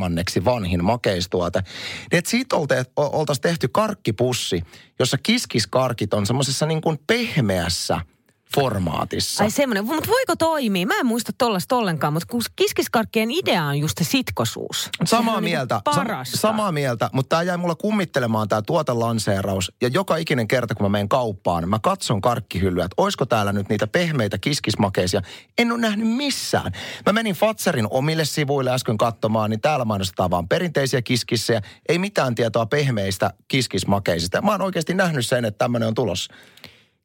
kolmanneksi 0.00 0.44
vanhin 0.44 0.84
makeistuote. 0.84 1.60
Niin 1.60 2.18
että 2.18 2.30
siitä 2.30 2.56
oltaisiin 2.96 3.42
tehty 3.42 3.68
karkkipussi, 3.68 4.62
jossa 4.98 5.18
kiskiskarkit 5.18 6.14
on 6.14 6.26
semmoisessa 6.26 6.66
niin 6.66 6.80
kuin 6.80 6.98
pehmeässä– 7.06 8.00
formaatissa. 8.54 9.44
Ai 9.44 9.50
semmoinen, 9.50 9.86
mutta 9.86 10.10
voiko 10.10 10.36
toimia? 10.36 10.86
Mä 10.86 10.94
en 11.00 11.06
muista 11.06 11.32
tollasta 11.38 11.76
ollenkaan, 11.76 12.12
mutta 12.12 12.36
kiskiskarkkien 12.56 13.30
idea 13.30 13.64
on 13.64 13.78
just 13.78 13.98
se 13.98 14.04
sitkosuus. 14.04 14.88
Samaa 15.04 15.40
mieltä. 15.40 15.74
Niin 15.74 15.82
parasta. 15.96 16.36
Sa- 16.36 16.40
samaa 16.40 16.72
mieltä, 16.72 17.10
mutta 17.12 17.28
tämä 17.28 17.42
jäi 17.42 17.56
mulla 17.56 17.74
kummittelemaan 17.74 18.48
tämä 18.48 18.62
tuotelanseeraus. 18.62 19.72
Ja 19.80 19.88
joka 19.88 20.16
ikinen 20.16 20.48
kerta, 20.48 20.74
kun 20.74 20.84
mä 20.84 20.88
menen 20.88 21.08
kauppaan, 21.08 21.68
mä 21.68 21.78
katson 21.82 22.20
karkkihyllyä, 22.20 22.84
että 22.84 23.02
olisiko 23.02 23.26
täällä 23.26 23.52
nyt 23.52 23.68
niitä 23.68 23.86
pehmeitä 23.86 24.38
kiskismakeisia. 24.38 25.22
En 25.58 25.72
ole 25.72 25.80
nähnyt 25.80 26.08
missään. 26.08 26.72
Mä 27.06 27.12
menin 27.12 27.34
Fatserin 27.34 27.86
omille 27.90 28.24
sivuille 28.24 28.70
äsken 28.70 28.98
katsomaan, 28.98 29.50
niin 29.50 29.60
täällä 29.60 29.84
mainostetaan 29.84 30.30
vaan 30.30 30.48
perinteisiä 30.48 31.02
kiskissejä. 31.02 31.62
Ei 31.88 31.98
mitään 31.98 32.34
tietoa 32.34 32.66
pehmeistä 32.66 33.30
kiskismakeisista. 33.48 34.42
Mä 34.42 34.50
oon 34.50 34.62
oikeasti 34.62 34.94
nähnyt 34.94 35.26
sen, 35.26 35.44
että 35.44 35.58
tämmöinen 35.58 35.88
on 35.88 35.94
tulossa. 35.94 36.34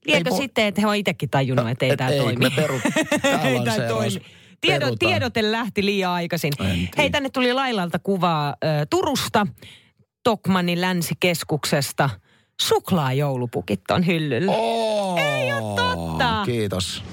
Liekö 0.06 0.30
ei, 0.30 0.38
sitten, 0.38 0.66
että 0.66 0.82
he 0.82 0.88
on 0.88 0.96
itsekin 0.96 1.30
tajunnut, 1.30 1.70
että 1.70 1.86
ei 1.86 1.92
et 1.92 1.98
tämä 1.98 2.10
ei, 2.10 2.20
toimi? 2.20 2.50
Me 2.50 2.50
peru, 2.56 2.74
ei 3.44 3.62
tämä 3.66 3.88
toimi. 3.88 4.22
Tiedo, 4.62 4.96
tiedote 5.00 5.52
lähti 5.52 5.86
liian 5.86 6.12
aikaisin. 6.12 6.54
Hei, 6.98 7.10
tänne 7.10 7.30
tuli 7.30 7.54
Lailalta 7.54 8.00
kuvaa 8.00 8.48
äh, 8.48 8.88
Turusta, 8.90 9.48
Tokmannin 10.24 10.82
länsikeskuksesta. 10.82 12.10
Suklaajoulupukit 12.62 13.92
on 13.92 14.06
hyllyllä. 14.06 14.52
Oh, 14.52 15.20
ei 15.20 15.54
ole 15.54 15.76
totta. 15.76 16.42
Kiitos. 16.46 17.04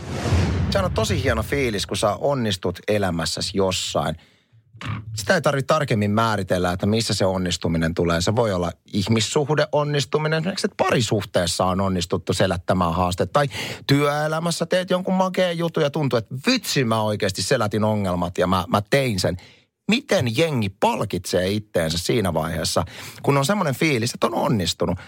Se 0.71 0.79
on 0.79 0.93
tosi 0.93 1.23
hieno 1.23 1.43
fiilis, 1.43 1.87
kun 1.87 1.97
sä 1.97 2.15
onnistut 2.15 2.79
elämässäsi 2.89 3.51
jossain– 3.59 4.17
sitä 5.17 5.35
ei 5.35 5.43
tarvitse 5.43 5.67
tarkemmin 5.67 6.11
määritellä, 6.11 6.73
että 6.73 6.87
missä 6.87 7.15
se 7.15 7.25
onnistuminen 7.27 7.95
tulee. 7.95 8.21
Se 8.21 8.37
voi 8.37 8.53
olla 8.53 8.73
ihmissuhde 8.93 9.67
onnistuminen. 9.73 10.39
Esimerkiksi, 10.39 10.67
että 10.67 10.85
parisuhteessa 10.85 11.65
on 11.65 11.81
onnistuttu 11.81 12.33
selättämään 12.33 12.95
haaste. 12.95 13.27
Tai 13.27 13.47
työelämässä 13.87 14.67
teet 14.67 14.91
jonkun 14.91 15.15
makeen 15.15 15.59
jutun 15.59 15.83
ja 15.83 15.91
tuntuu, 15.91 16.17
että 16.17 16.35
vitsi 16.47 16.85
mä 16.85 17.03
oikeasti 17.03 17.43
selätin 17.43 17.85
ongelmat 17.85 18.39
ja 18.39 18.47
mä, 18.47 18.65
mä 18.69 18.83
tein 18.91 19.21
sen. 19.21 19.37
Miten 19.91 20.37
jengi 20.37 20.69
palkitsee 20.69 21.51
itteensä 21.51 21.99
siinä 21.99 22.35
vaiheessa, 22.35 22.85
kun 23.23 23.37
on 23.37 23.45
semmoinen 23.45 23.75
fiilis, 23.75 24.15
että 24.15 24.27
on 24.27 24.35
onnistunut 24.35 24.99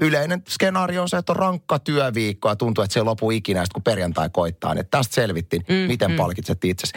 yleinen 0.00 0.42
skenaario 0.48 1.02
on 1.02 1.08
se, 1.08 1.16
että 1.16 1.32
on 1.32 1.36
rankka 1.36 1.78
työviikko 1.78 2.48
ja 2.48 2.56
tuntuu, 2.56 2.84
että 2.84 2.94
se 2.94 3.00
ei 3.00 3.04
lopu 3.04 3.30
ikinä, 3.30 3.64
kun 3.74 3.82
perjantai 3.82 4.30
koittaa. 4.32 4.72
Että 4.72 4.98
tästä 4.98 5.14
selvittiin, 5.14 5.64
mm, 5.68 5.74
miten 5.74 6.10
mm. 6.10 6.16
palkitset 6.16 6.64
itsesi. 6.64 6.92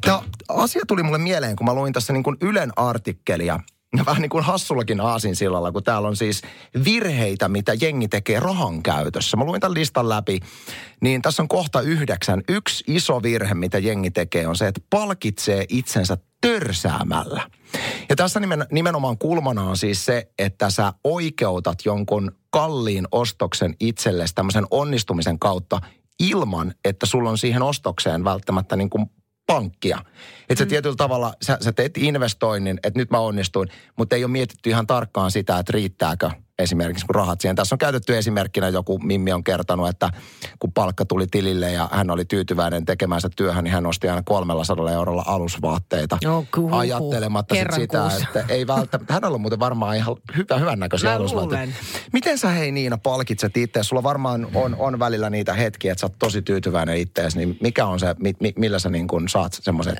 Tämä 0.00 0.22
asia 0.48 0.82
tuli 0.88 1.02
mulle 1.02 1.18
mieleen, 1.18 1.56
kun 1.56 1.66
mä 1.66 1.74
luin 1.74 1.92
tässä 1.92 2.12
niin 2.12 2.22
kuin 2.22 2.36
Ylen 2.40 2.72
artikkelia 2.76 3.60
ja 3.96 4.06
vähän 4.06 4.22
niin 4.22 4.30
kuin 4.30 4.44
hassullakin 4.44 5.00
aasinsillalla, 5.00 5.72
kun 5.72 5.84
täällä 5.84 6.08
on 6.08 6.16
siis 6.16 6.42
virheitä, 6.84 7.48
mitä 7.48 7.72
jengi 7.80 8.08
tekee 8.08 8.40
rahan 8.40 8.82
käytössä. 8.82 9.36
Mä 9.36 9.44
luin 9.44 9.60
tämän 9.60 9.74
listan 9.74 10.08
läpi, 10.08 10.40
niin 11.00 11.22
tässä 11.22 11.42
on 11.42 11.48
kohta 11.48 11.80
yhdeksän. 11.80 12.42
Yksi 12.48 12.84
iso 12.86 13.22
virhe, 13.22 13.54
mitä 13.54 13.78
jengi 13.78 14.10
tekee, 14.10 14.46
on 14.46 14.56
se, 14.56 14.66
että 14.66 14.80
palkitsee 14.90 15.64
itsensä 15.68 16.18
törsäämällä. 16.40 17.50
Ja 18.08 18.16
tässä 18.16 18.40
nimen, 18.40 18.66
nimenomaan 18.72 19.18
kulmana 19.18 19.62
on 19.62 19.76
siis 19.76 20.04
se, 20.04 20.30
että 20.38 20.70
sä 20.70 20.92
oikeutat 21.04 21.78
jonkun 21.84 22.32
kalliin 22.50 23.08
ostoksen 23.12 23.74
itsellesi 23.80 24.34
tämmöisen 24.34 24.66
onnistumisen 24.70 25.38
kautta 25.38 25.80
ilman, 26.20 26.74
että 26.84 27.06
sulla 27.06 27.30
on 27.30 27.38
siihen 27.38 27.62
ostokseen 27.62 28.24
välttämättä 28.24 28.76
niin 28.76 28.90
kuin 28.90 29.06
pankkia. 29.46 29.98
Että 30.48 30.58
sä 30.58 30.64
mm. 30.64 30.68
tietyllä 30.68 30.96
tavalla, 30.96 31.34
sä, 31.42 31.58
sä 31.60 31.72
teet 31.72 31.98
investoinnin, 31.98 32.80
että 32.82 32.98
nyt 32.98 33.10
mä 33.10 33.18
onnistuin, 33.18 33.68
mutta 33.98 34.16
ei 34.16 34.24
ole 34.24 34.30
mietitty 34.30 34.70
ihan 34.70 34.86
tarkkaan 34.86 35.30
sitä, 35.30 35.58
että 35.58 35.72
riittääkö 35.72 36.30
esimerkiksi 36.60 37.06
kun 37.06 37.14
rahat 37.14 37.40
siihen. 37.40 37.56
Tässä 37.56 37.74
on 37.74 37.78
käytetty 37.78 38.16
esimerkkinä 38.16 38.68
joku 38.68 38.98
Mimmi 38.98 39.32
on 39.32 39.44
kertonut, 39.44 39.88
että 39.88 40.10
kun 40.58 40.72
palkka 40.72 41.04
tuli 41.04 41.26
tilille 41.30 41.72
ja 41.72 41.88
hän 41.92 42.10
oli 42.10 42.24
tyytyväinen 42.24 42.84
tekemänsä 42.84 43.28
työhön, 43.36 43.64
niin 43.64 43.72
hän 43.72 43.86
osti 43.86 44.08
aina 44.08 44.22
300 44.22 44.90
eurolla 44.90 45.24
alusvaatteita. 45.26 46.18
No, 46.24 46.44
kuhu, 46.54 46.76
ajattelematta 46.76 47.54
sit 47.54 47.72
sitä, 47.74 48.00
kuussa. 48.00 48.26
että 48.26 48.44
ei 48.54 48.66
välttämättä, 48.66 49.14
hän 49.14 49.24
on 49.24 49.28
ollut 49.28 49.40
muuten 49.40 49.60
varmaan 49.60 49.96
ihan 49.96 50.16
hyvä, 50.36 50.58
hyvän 50.58 50.78
näköisiä 50.78 51.14
alusvaatteita. 51.14 51.72
Miten 52.12 52.38
sä 52.38 52.48
hei 52.48 52.72
Niina 52.72 52.98
palkitset 52.98 53.56
itse? 53.56 53.82
Sulla 53.82 54.02
varmaan 54.02 54.48
on, 54.54 54.76
on 54.78 54.98
välillä 54.98 55.30
niitä 55.30 55.54
hetkiä, 55.54 55.92
että 55.92 56.00
sä 56.00 56.06
oot 56.06 56.18
tosi 56.18 56.42
tyytyväinen 56.42 56.96
ittees, 56.96 57.36
niin 57.36 57.58
mikä 57.60 57.86
on 57.86 58.00
se, 58.00 58.14
mi, 58.18 58.32
mi, 58.40 58.52
millä 58.56 58.78
sä 58.78 58.90
niin 58.90 59.08
kun 59.08 59.28
saat 59.28 59.52
semmoisen, 59.52 59.96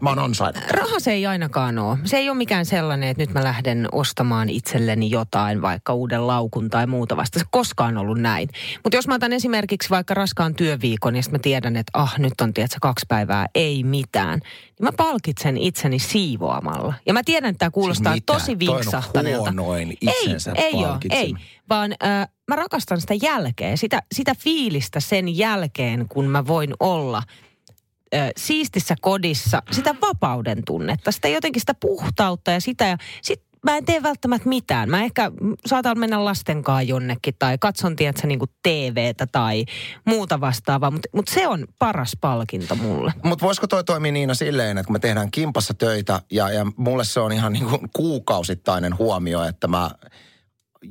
mä 0.00 0.08
oon 0.08 0.18
ansainnut. 0.18 0.64
Raha 0.70 1.00
se 1.00 1.12
ei 1.12 1.26
ainakaan 1.26 1.78
ole. 1.78 1.98
Se 2.04 2.16
ei 2.16 2.28
ole 2.30 2.36
mikään 2.38 2.66
sellainen, 2.66 3.08
että 3.08 3.22
nyt 3.22 3.34
mä 3.34 3.44
lähden 3.44 3.88
ostamaan 3.92 4.48
itselleni 4.48 5.10
jotain, 5.10 5.62
vaikka 5.62 5.85
vaikka 5.86 5.94
uuden 5.94 6.26
laukun 6.26 6.70
tai 6.70 6.86
muuta 6.86 7.16
vasta. 7.16 7.38
Se 7.38 7.44
koskaan 7.50 7.96
ollut 7.98 8.18
näin. 8.18 8.48
Mutta 8.84 8.96
jos 8.96 9.08
mä 9.08 9.14
otan 9.14 9.32
esimerkiksi 9.32 9.90
vaikka 9.90 10.14
raskaan 10.14 10.54
työviikon 10.54 11.16
ja 11.16 11.22
sitten 11.22 11.40
mä 11.40 11.42
tiedän, 11.42 11.76
että 11.76 11.90
ah 11.94 12.18
nyt 12.18 12.40
on 12.40 12.54
tiedätkö, 12.54 12.78
kaksi 12.80 13.06
päivää, 13.08 13.46
ei 13.54 13.84
mitään. 13.84 14.38
Niin 14.38 14.84
mä 14.84 14.92
palkitsen 14.96 15.56
itseni 15.56 15.98
siivoamalla. 15.98 16.94
Ja 17.06 17.12
mä 17.12 17.22
tiedän, 17.24 17.50
että 17.50 17.58
tämä 17.58 17.70
kuulostaa 17.70 18.12
siis 18.12 18.22
tosi 18.26 18.58
vinksahtaneelta. 18.58 19.52
ei, 20.00 20.64
ei 20.64 20.74
ole, 20.74 20.98
ei. 21.10 21.34
Vaan 21.68 21.92
äh, 22.04 22.28
mä 22.48 22.56
rakastan 22.56 23.00
sitä 23.00 23.14
jälkeen, 23.22 23.78
sitä, 23.78 24.02
sitä 24.14 24.34
fiilistä 24.38 25.00
sen 25.00 25.38
jälkeen, 25.38 26.06
kun 26.08 26.24
mä 26.24 26.46
voin 26.46 26.74
olla 26.80 27.22
siistissä 28.36 28.94
kodissa 29.00 29.62
sitä 29.70 29.94
vapauden 30.00 30.62
tunnetta, 30.66 31.12
sitä 31.12 31.28
jotenkin 31.28 31.60
sitä 31.60 31.74
puhtautta 31.74 32.50
ja 32.50 32.60
sitä. 32.60 32.84
Ja 32.84 32.96
sit 33.22 33.42
mä 33.66 33.76
en 33.76 33.84
tee 33.84 34.02
välttämättä 34.02 34.48
mitään. 34.48 34.90
Mä 34.90 35.02
ehkä 35.02 35.32
saatan 35.66 35.98
mennä 35.98 36.24
lastenkaan 36.24 36.88
jonnekin 36.88 37.34
tai 37.38 37.58
katson, 37.58 37.96
tiedätkö, 37.96 38.26
niin 38.26 38.38
kuin 38.38 38.50
TVtä 38.62 39.26
tai 39.26 39.64
muuta 40.04 40.40
vastaavaa, 40.40 40.90
mutta 40.90 41.08
mut 41.12 41.28
se 41.28 41.48
on 41.48 41.66
paras 41.78 42.12
palkinto 42.20 42.74
mulle. 42.74 43.12
Mutta 43.22 43.44
voisiko 43.46 43.66
toi 43.66 43.84
toimia 43.84 44.12
Niina 44.12 44.34
silleen, 44.34 44.78
että 44.78 44.86
kun 44.86 44.94
me 44.94 44.98
tehdään 44.98 45.30
kimpassa 45.30 45.74
töitä 45.74 46.20
ja, 46.30 46.50
ja 46.50 46.66
mulle 46.76 47.04
se 47.04 47.20
on 47.20 47.32
ihan 47.32 47.52
niin 47.52 47.66
kuin 47.66 47.80
kuukausittainen 47.92 48.98
huomio, 48.98 49.44
että 49.44 49.68
mä 49.68 49.90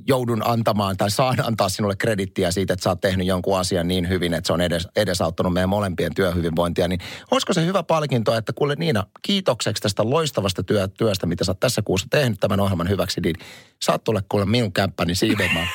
joudun 0.08 0.42
antamaan 0.48 0.98
tai 0.98 1.12
saan 1.12 1.46
antaa 1.46 1.70
sinulle 1.70 1.96
kredittiä 1.96 2.52
siitä, 2.52 2.74
että 2.74 2.84
sä 2.84 2.90
oot 2.90 3.02
tehnyt 3.02 3.28
jonkun 3.28 3.60
asian 3.60 3.88
niin 3.88 4.10
hyvin, 4.10 4.34
että 4.34 4.48
se 4.48 4.54
on 4.54 4.62
edes, 4.62 4.88
edesauttanut 4.96 5.54
meidän 5.54 5.70
molempien 5.70 6.16
työhyvinvointia, 6.16 6.88
niin 6.88 7.00
olisiko 7.32 7.54
se 7.54 7.66
hyvä 7.66 7.84
palkinto, 7.84 8.36
että 8.36 8.54
kuule 8.54 8.76
Niina, 8.76 9.06
kiitokseksi 9.22 9.82
tästä 9.82 10.10
loistavasta 10.10 10.64
työ, 10.64 10.88
työstä, 10.88 11.26
mitä 11.26 11.44
sä 11.44 11.52
oot 11.52 11.60
tässä 11.60 11.82
kuussa 11.82 12.08
tehnyt 12.10 12.40
tämän 12.40 12.60
ohjelman 12.60 12.90
hyväksi, 12.90 13.22
niin 13.22 13.36
saat 13.82 14.04
tulla 14.04 14.22
kuule 14.30 14.46
minun 14.46 14.74
kämppäni 14.74 15.16
siivoamaan. 15.16 15.68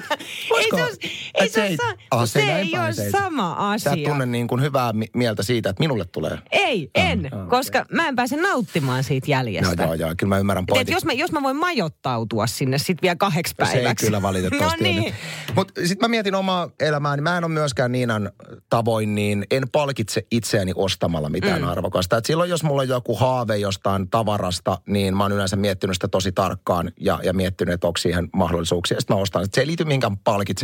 ei 0.78 0.94
se, 0.94 1.08
ei 1.34 1.48
se, 1.48 1.62
ei, 1.62 1.76
ah, 2.10 2.24
se, 2.24 2.32
se 2.32 2.56
ei 2.56 2.78
ole 2.78 3.10
sama 3.10 3.72
asia. 3.72 3.92
Sä 3.92 3.96
et 3.98 4.04
tunne 4.04 4.26
niin 4.26 4.48
kuin 4.48 4.62
hyvää 4.62 4.92
mieltä 5.14 5.42
siitä, 5.42 5.70
että 5.70 5.80
minulle 5.80 6.04
tulee. 6.04 6.38
Ei, 6.50 6.90
en, 6.94 7.28
ah, 7.34 7.48
koska 7.48 7.78
okay. 7.78 7.96
mä 7.96 8.08
en 8.08 8.16
pääse 8.16 8.36
nauttimaan 8.36 9.04
siitä 9.04 9.30
jäljestä. 9.30 9.76
No 9.76 9.84
joo, 9.84 9.94
joo, 9.94 10.14
kyllä 10.18 10.28
mä 10.28 10.38
ymmärrän 10.38 10.66
pointin. 10.66 10.92
jos, 10.92 11.04
mä, 11.04 11.12
jos 11.12 11.32
mä 11.32 11.42
voin 11.42 11.56
majoittautua 11.56 12.46
sinne 12.46 12.78
sitten 12.78 13.02
vielä 13.02 13.16
kahdeksi 13.16 13.54
päiväksi. 13.54 13.82
Se 13.82 13.88
ei 13.88 13.94
kyllä 13.94 14.22
valitettavasti. 14.22 14.84
no 14.94 15.00
niin. 15.00 15.14
Mutta 15.54 15.80
sitten 15.80 15.98
mä 16.00 16.08
mietin 16.08 16.34
omaa 16.34 16.70
elämääni. 16.80 17.16
Niin 17.16 17.24
mä 17.24 17.38
en 17.38 17.44
ole 17.44 17.52
myöskään 17.52 17.92
Niinan 17.92 18.30
tavoin, 18.70 19.14
niin 19.14 19.46
en 19.50 19.64
palkitse 19.72 20.26
itseäni 20.30 20.72
ostamalla 20.74 21.28
mitään 21.28 21.62
mm. 21.62 21.68
arvokasta. 21.68 22.16
Et 22.16 22.26
silloin 22.26 22.50
jos 22.50 22.62
mulla 22.62 22.82
on 22.82 22.88
joku 22.88 23.16
haave 23.16 23.56
jostain 23.56 24.10
tavarasta, 24.10 24.78
niin 24.86 25.16
mä 25.16 25.24
oon 25.24 25.32
yleensä 25.32 25.56
miettinyt 25.56 25.96
sitä 25.96 26.08
tosi 26.08 26.32
tarkkaan 26.32 26.92
ja, 27.00 27.20
ja 27.22 27.32
miettinyt, 27.32 27.74
että 27.74 27.86
onko 27.86 27.96
siihen 27.96 28.28
mahdollisuuksia. 28.32 29.00
Sitten 29.00 29.16
mä 29.16 29.22
ostan. 29.22 29.44
Et 29.44 29.54
se 29.54 29.60
ei 29.60 29.66
liity 29.66 29.84
mihinkään 29.84 30.16
palkitsemiseen. 30.16 30.59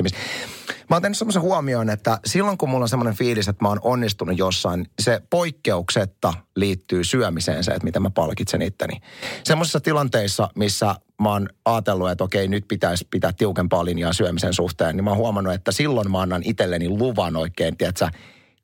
Mä 0.91 0.97
oon 0.97 1.03
tehnyt 1.03 1.19
semmoisen 1.19 1.43
huomioon, 1.43 1.91
että 1.91 2.21
silloin 2.25 2.59
kun 2.59 2.71
mulla 2.71 2.85
on 2.85 2.89
semmoinen 2.89 3.15
fiilis, 3.15 3.49
että 3.49 3.65
mä 3.65 3.69
oon 3.69 3.81
onnistunut 3.83 4.39
jossain, 4.39 4.87
se 4.99 5.23
poikkeuksetta 5.31 6.35
liittyy 6.57 7.05
syömiseen 7.05 7.65
se, 7.65 7.71
että 7.71 7.85
miten 7.85 8.03
mä 8.03 8.11
palkitsen 8.11 8.63
itteni. 8.63 9.01
Semmoisissa 9.45 9.81
tilanteissa, 9.81 10.49
missä 10.55 10.95
mä 11.23 11.33
oon 11.33 11.49
ajatellut, 11.65 12.11
että 12.11 12.25
okei, 12.25 12.49
nyt 12.49 12.65
pitäisi 12.69 13.07
pitää 13.11 13.33
tiukempaa 13.33 13.85
linjaa 13.85 14.13
syömisen 14.13 14.55
suhteen, 14.55 14.97
niin 14.97 15.05
mä 15.05 15.11
oon 15.11 15.19
huomannut, 15.19 15.55
että 15.55 15.73
silloin 15.73 16.11
mä 16.11 16.21
annan 16.21 16.43
itselleni 16.45 16.89
luvan 16.89 17.37
oikein, 17.37 17.77
tiedätkö, 17.77 18.09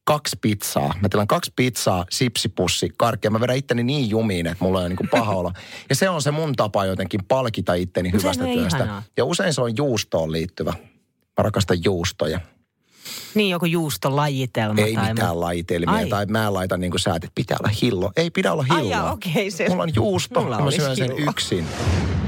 kaksi 0.04 0.36
pizzaa. 0.40 0.94
Mä 1.00 1.08
tilaan 1.08 1.28
kaksi 1.28 1.52
pizzaa, 1.56 2.04
sipsipussi, 2.10 2.88
karkkia. 2.96 3.30
Mä 3.30 3.40
vedän 3.40 3.56
itteni 3.56 3.82
niin 3.82 4.10
jumiin, 4.10 4.46
että 4.46 4.64
mulla 4.64 4.80
on 4.80 4.88
niin 4.88 4.96
kuin 4.96 5.08
paha 5.08 5.34
olla. 5.34 5.52
Ja 5.88 5.94
se 5.94 6.08
on 6.08 6.22
se 6.22 6.30
mun 6.30 6.52
tapa 6.56 6.84
jotenkin 6.84 7.24
palkita 7.28 7.74
itteni 7.74 8.12
hyvästä 8.12 8.44
on 8.44 8.50
työstä. 8.50 8.76
ihanaa. 8.76 9.02
Ja 9.16 9.24
usein 9.24 9.54
se 9.54 9.60
on 9.60 9.76
juustoon 9.76 10.32
liittyvä. 10.32 10.74
Mä 11.38 11.42
rakastan 11.42 11.84
juustoja. 11.84 12.40
Niin 13.34 13.50
joku 13.50 13.66
juustolajitelma 13.66 14.80
Ei 14.80 14.94
tai 14.94 15.08
mitään 15.12 15.30
muu. 15.30 15.40
laitelmia. 15.40 15.90
Ai. 15.96 16.06
Tai 16.08 16.26
mä 16.26 16.52
laitan 16.54 16.80
niin 16.80 16.90
kuin 16.90 17.00
sä, 17.00 17.14
että 17.14 17.28
pitää 17.34 17.56
olla 17.64 17.74
hillo. 17.82 18.12
Ei 18.16 18.30
pidä 18.30 18.52
olla 18.52 18.64
Ai 18.68 18.76
hilloa. 18.78 18.90
jaa, 18.96 19.12
okei, 19.12 19.50
se- 19.50 19.68
Mulla 19.68 19.82
on 19.82 19.92
juusto, 19.94 20.42
Mulla 20.42 20.60
mä 20.60 20.70
syön 20.70 20.96
sen 20.96 21.12
hillo. 21.16 21.30
yksin. 21.30 21.66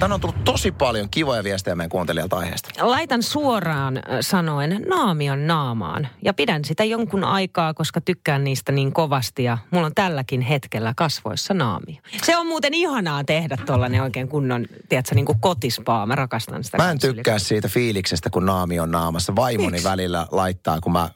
Tänne 0.04 0.14
on 0.14 0.20
tullut 0.20 0.44
tosi 0.44 0.72
paljon 0.72 1.10
kivoja 1.10 1.44
viestejä 1.44 1.74
meidän 1.74 1.90
kuuntelijalta 1.90 2.36
aiheesta. 2.38 2.70
Laitan 2.80 3.22
suoraan 3.22 3.96
äh, 3.96 4.02
sanoen 4.20 4.82
naamion 4.88 5.46
naamaan. 5.46 6.08
Ja 6.22 6.34
pidän 6.34 6.64
sitä 6.64 6.84
jonkun 6.84 7.24
aikaa, 7.24 7.74
koska 7.74 8.00
tykkään 8.00 8.44
niistä 8.44 8.72
niin 8.72 8.92
kovasti. 8.92 9.44
Ja 9.44 9.58
mulla 9.70 9.86
on 9.86 9.94
tälläkin 9.94 10.40
hetkellä 10.40 10.92
kasvoissa 10.96 11.54
naamio. 11.54 11.96
Se 12.22 12.36
on 12.36 12.46
muuten 12.46 12.74
ihanaa 12.74 13.24
tehdä 13.24 13.56
tuollainen 13.66 14.02
oikein 14.02 14.28
kunnon, 14.28 14.66
tiedätkö, 14.88 15.14
niin 15.14 15.26
kuin 15.26 15.40
kotispaa. 15.40 16.06
Mä 16.06 16.14
rakastan 16.14 16.64
sitä. 16.64 16.76
Mä 16.76 16.90
en 16.90 16.98
kans 16.98 17.04
yli- 17.04 17.14
tykkää 17.14 17.38
siitä 17.38 17.68
fiiliksestä, 17.68 18.30
kun 18.30 18.46
naami 18.46 18.80
on 18.80 18.90
naamassa. 18.90 19.36
Vaimoni 19.36 19.70
Miksi? 19.70 19.84
välillä 19.84 20.26
laittaa, 20.30 20.80
kun 20.80 20.92
mä 20.92 21.10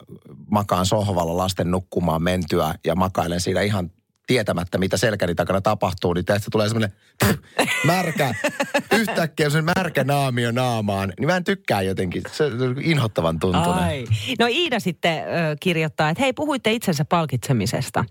makaan 0.51 0.85
sohvalla 0.85 1.37
lasten 1.37 1.71
nukkumaan 1.71 2.23
mentyä 2.23 2.75
ja 2.85 2.95
makailen 2.95 3.41
siinä 3.41 3.61
ihan 3.61 3.91
tietämättä, 4.29 4.77
mitä 4.77 4.97
selkäni 4.97 5.35
takana 5.35 5.61
tapahtuu, 5.61 6.13
niin 6.13 6.25
tästä 6.25 6.47
tulee 6.51 6.69
semmoinen 6.69 6.93
märkä, 7.93 8.35
yhtäkkiä 8.91 9.49
semmoinen 9.49 9.73
märkä 9.77 10.03
naamio 10.03 10.51
naamaan. 10.51 11.13
Niin 11.19 11.27
mä 11.27 11.35
en 11.35 11.43
tykkää 11.43 11.81
jotenkin, 11.81 12.23
se 12.31 12.43
on 12.43 12.75
inhottavan 12.81 13.39
tuntunen. 13.39 14.07
No 14.39 14.47
Iida 14.49 14.79
sitten 14.79 15.23
ö, 15.23 15.25
kirjoittaa, 15.59 16.09
että 16.09 16.23
hei 16.23 16.33
puhuitte 16.33 16.71
itsensä 16.71 17.05
palkitsemisesta. 17.05 18.05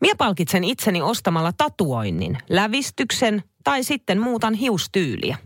Minä 0.00 0.14
palkitsen 0.18 0.64
itseni 0.64 1.02
ostamalla 1.02 1.52
tatuoinnin, 1.52 2.38
lävistyksen 2.50 3.42
tai 3.64 3.84
sitten 3.84 4.20
muutan 4.20 4.54
hiustyyliä. 4.54 5.36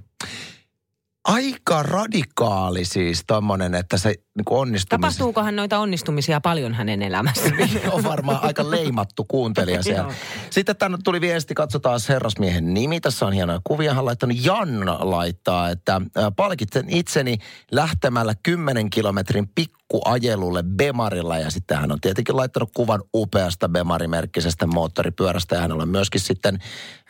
Aika 1.28 1.82
radikaali 1.82 2.84
siis 2.84 3.24
tommonen, 3.26 3.74
että 3.74 3.98
se 3.98 4.08
niin 4.08 4.44
onnistumisen... 4.50 5.00
Tapahtuukohan 5.00 5.56
noita 5.56 5.78
onnistumisia 5.78 6.40
paljon 6.40 6.74
hänen 6.74 7.02
elämässään? 7.02 7.52
on 7.92 8.04
varmaan 8.04 8.42
aika 8.42 8.70
leimattu 8.70 9.24
kuuntelija 9.24 9.82
siellä. 9.82 10.14
Sitten 10.50 10.76
tänne 10.76 10.98
tuli 11.04 11.20
viesti, 11.20 11.54
katsotaan 11.54 12.00
herrasmiehen 12.08 12.74
nimi. 12.74 13.00
Tässä 13.00 13.26
on 13.26 13.32
hienoja 13.32 13.60
kuvia. 13.64 13.90
Hän 13.90 13.98
on 13.98 14.04
laittanut 14.04 14.44
Janna 14.44 14.98
laittaa, 15.00 15.70
että 15.70 16.00
palkitsen 16.36 16.90
itseni 16.90 17.38
lähtemällä 17.72 18.34
10 18.42 18.90
kilometrin 18.90 19.48
pikkuajelulle 19.88 20.62
Bemarilla. 20.62 21.38
Ja 21.38 21.50
sitten 21.50 21.76
hän 21.76 21.92
on 21.92 22.00
tietenkin 22.00 22.36
laittanut 22.36 22.70
kuvan 22.74 23.02
upeasta 23.14 23.68
Bemarimerkkisestä 23.68 24.66
moottoripyörästä. 24.66 25.54
Ja 25.54 25.60
hänellä 25.60 25.82
on 25.82 25.88
myöskin 25.88 26.20
sitten 26.20 26.58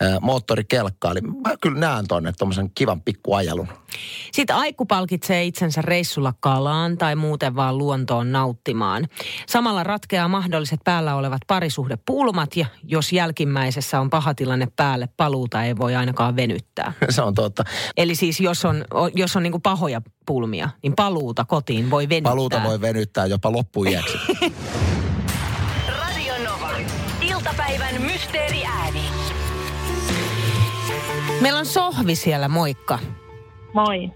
äh, 0.03 0.19
moottorikelkka. 0.21 1.11
Eli 1.11 1.21
mä 1.21 1.57
kyllä 1.61 1.81
näen 1.81 2.09
tonne 2.09 2.33
tuommoisen 2.39 2.71
kivan 2.75 3.03
pikkuajelun. 3.03 3.69
Sitten 4.33 4.57
Aikku 4.57 4.87
palkitsee 4.87 5.45
itsensä 5.45 5.83
reissulla 5.83 6.35
kalaan 6.41 6.99
tai 6.99 7.17
muuten 7.17 7.57
vaan 7.57 7.79
luontoon 7.79 8.33
nauttimaan. 8.33 9.09
Samalla 9.49 9.85
ratkeaa 9.85 10.29
mahdolliset 10.29 10.81
päällä 10.85 11.15
olevat 11.15 11.43
parisuhdepulmat 11.47 12.57
ja 12.57 12.67
jos 12.83 13.13
jälkimmäisessä 13.13 14.01
on 14.01 14.11
paha 14.11 14.35
tilanne 14.35 14.69
päälle, 14.77 15.09
paluuta 15.17 15.65
ei 15.65 15.77
voi 15.77 15.95
ainakaan 15.95 16.37
venyttää. 16.37 16.93
Se 17.11 17.23
on 17.23 17.35
totta. 17.35 17.65
Eli 17.97 18.15
siis 18.15 18.41
jos 18.41 18.65
on, 18.65 18.85
jos 19.15 19.37
on 19.37 19.43
niinku 19.43 19.59
pahoja 19.59 20.03
pulmia, 20.29 20.71
niin 20.83 20.93
paluuta 20.97 21.45
kotiin 21.45 21.91
voi 21.91 22.09
venyttää. 22.09 22.31
Paluuta 22.31 22.63
voi 22.63 22.81
venyttää 22.81 23.27
jopa 23.27 23.53
loppuiäksi. 23.53 24.19
Radio 25.99 26.35
Nova. 26.45 26.71
Iltapäivän 27.21 28.03
mysteeriääni. 28.03 29.01
Meillä 31.41 31.59
on 31.59 31.67
Sohvi 31.67 32.17
siellä, 32.17 32.49
moikka. 32.49 32.99
Moi. 33.75 34.11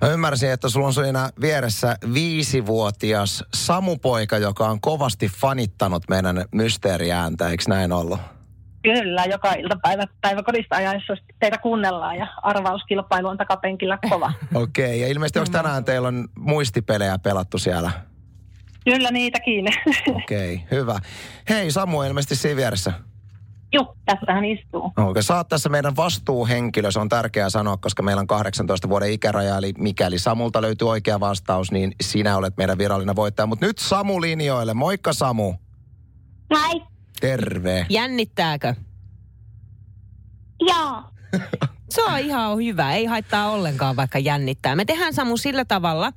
Mä 0.00 0.08
ymmärsin, 0.08 0.50
että 0.50 0.68
sulla 0.68 0.86
on 0.86 0.94
siinä 0.94 1.30
vieressä 1.40 1.96
viisivuotias 2.14 3.44
Samu-poika, 3.54 4.38
joka 4.38 4.68
on 4.68 4.80
kovasti 4.80 5.28
fanittanut 5.28 6.02
meidän 6.08 6.44
mysteeriääntä, 6.54 7.48
eikö 7.48 7.64
näin 7.68 7.92
ollut? 7.92 8.20
Kyllä, 8.82 9.24
joka 9.24 9.52
iltapäivä 9.52 10.04
päiväkodista 10.20 10.76
ajaessa 10.76 11.14
teitä 11.40 11.58
kuunnellaan 11.58 12.16
ja 12.16 12.26
arvauskilpailu 12.42 13.28
on 13.28 13.36
takapenkillä 13.36 13.98
kova. 14.10 14.32
Okei, 14.54 14.84
okay, 14.84 14.96
ja 14.96 15.08
ilmeisesti 15.08 15.38
onko 15.38 15.52
tänään 15.52 15.84
teillä 15.84 16.08
on 16.08 16.28
muistipelejä 16.38 17.18
pelattu 17.18 17.58
siellä? 17.58 17.90
Kyllä 18.84 19.10
niitäkin. 19.10 19.64
Okei, 20.22 20.54
okay, 20.54 20.66
hyvä. 20.70 20.98
Hei, 21.48 21.70
Samu 21.70 21.98
on 21.98 22.06
ilmeisesti 22.06 22.36
siinä 22.36 22.56
vieressä. 22.56 22.92
Juh, 23.72 23.96
tässähän 24.04 24.44
istuu. 24.44 24.84
Okei, 24.84 25.04
okay, 25.04 25.22
sä 25.22 25.36
oot 25.36 25.48
tässä 25.48 25.68
meidän 25.68 25.96
vastuuhenkilö, 25.96 26.90
se 26.90 27.00
on 27.00 27.08
tärkeää 27.08 27.50
sanoa, 27.50 27.76
koska 27.76 28.02
meillä 28.02 28.20
on 28.20 28.26
18 28.26 28.88
vuoden 28.88 29.12
ikäraja, 29.12 29.56
eli 29.56 29.72
mikäli 29.78 30.18
Samulta 30.18 30.62
löytyy 30.62 30.88
oikea 30.88 31.20
vastaus, 31.20 31.72
niin 31.72 31.92
sinä 32.00 32.36
olet 32.36 32.56
meidän 32.56 32.78
virallinen 32.78 33.16
voittaja. 33.16 33.46
Mutta 33.46 33.66
nyt 33.66 33.78
Samu 33.78 34.20
linjoille. 34.20 34.74
Moikka 34.74 35.12
Samu. 35.12 35.54
Moi. 36.50 36.89
Terve. 37.20 37.86
Jännittääkö? 37.88 38.74
Joo. 40.60 41.02
Se 41.90 42.02
on 42.02 42.18
ihan 42.18 42.56
hyvä, 42.56 42.94
ei 42.94 43.04
haittaa 43.04 43.50
ollenkaan 43.50 43.96
vaikka 43.96 44.18
jännittää. 44.18 44.76
Me 44.76 44.84
tehdään 44.84 45.14
Samu 45.14 45.36
sillä 45.36 45.64
tavalla, 45.64 46.12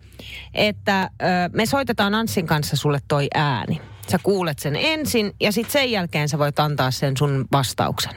että 0.54 1.02
ö, 1.04 1.26
me 1.54 1.66
soitetaan 1.66 2.16
Anssin 2.16 2.48
kanssa 2.48 2.76
sulle 2.76 3.00
toi 3.08 3.28
ääni. 3.34 3.82
Sä 4.12 4.20
kuulet 4.24 4.60
sen 4.60 4.76
ensin 4.76 5.34
ja 5.42 5.52
sitten 5.52 5.72
sen 5.72 5.92
jälkeen 5.92 6.30
sä 6.30 6.40
voit 6.40 6.60
antaa 6.60 6.92
sen 6.92 7.18
sun 7.18 7.46
vastauksen. 7.52 8.14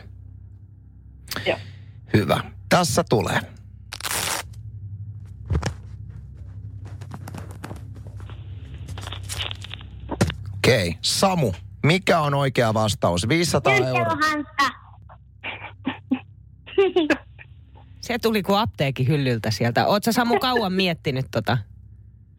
Joo. 1.46 1.58
Hyvä. 2.14 2.40
Tässä 2.68 3.04
tulee. 3.08 3.40
Okei, 10.66 10.88
okay. 10.88 10.98
Samu, 11.02 11.52
mikä 11.86 12.20
on 12.20 12.34
oikea 12.34 12.74
vastaus? 12.74 13.28
500 13.28 13.72
euroa. 13.74 14.16
Se 18.00 18.18
tuli 18.18 18.42
kuin 18.42 18.58
apteekin 18.58 19.08
hyllyltä 19.08 19.50
sieltä. 19.50 19.86
Sä 20.04 20.12
Samu 20.12 20.38
kauan 20.38 20.72
miettinyt 20.72 21.26
tota? 21.30 21.58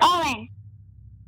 Olen. 0.04 0.48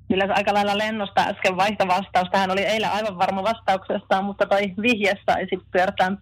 Kyllä 0.08 0.26
se 0.28 0.34
aika 0.34 0.54
lailla 0.54 0.78
lennosta 0.78 1.22
äsken 1.22 1.58
vaihto 1.58 1.88
vastaus. 1.88 2.30
Tähän 2.32 2.52
oli 2.52 2.62
eilen 2.62 2.92
aivan 2.92 3.18
varma 3.18 3.44
vastauksestaan, 3.44 4.26
mutta 4.26 4.46
toi 4.46 4.62
vihje 4.82 5.14
sai 5.26 5.42
sitten 5.42 5.72
pyörtään, 5.72 6.18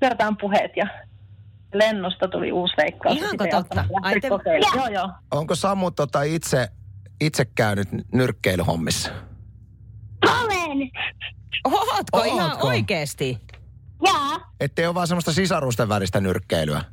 pyörtään 0.00 0.36
puheet 0.36 0.70
ja 0.76 0.86
lennosta 1.74 2.28
tuli 2.28 2.52
uusi 2.52 2.74
veikkaus. 2.76 3.16
Ihanko 3.16 3.46
totta? 3.50 3.84
Ai 4.02 4.20
te-. 4.20 4.28
Joo, 4.76 4.86
joo. 4.86 5.10
Onko 5.30 5.54
Samu 5.54 5.90
tota 5.90 6.22
itse, 6.22 6.68
itse 7.20 7.44
käynyt 7.44 7.88
nyrkkeilyhommissa? 8.12 9.10
Olen. 10.26 10.90
Ootko, 11.64 12.22
ihan 12.24 12.50
Ootko? 12.50 12.66
oikeesti? 12.68 13.38
Joo. 14.06 14.40
Ettei 14.60 14.86
ole 14.86 14.94
vaan 14.94 15.06
semmoista 15.06 15.32
sisarusten 15.32 15.88
välistä 15.88 16.20
nyrkkeilyä. 16.20 16.84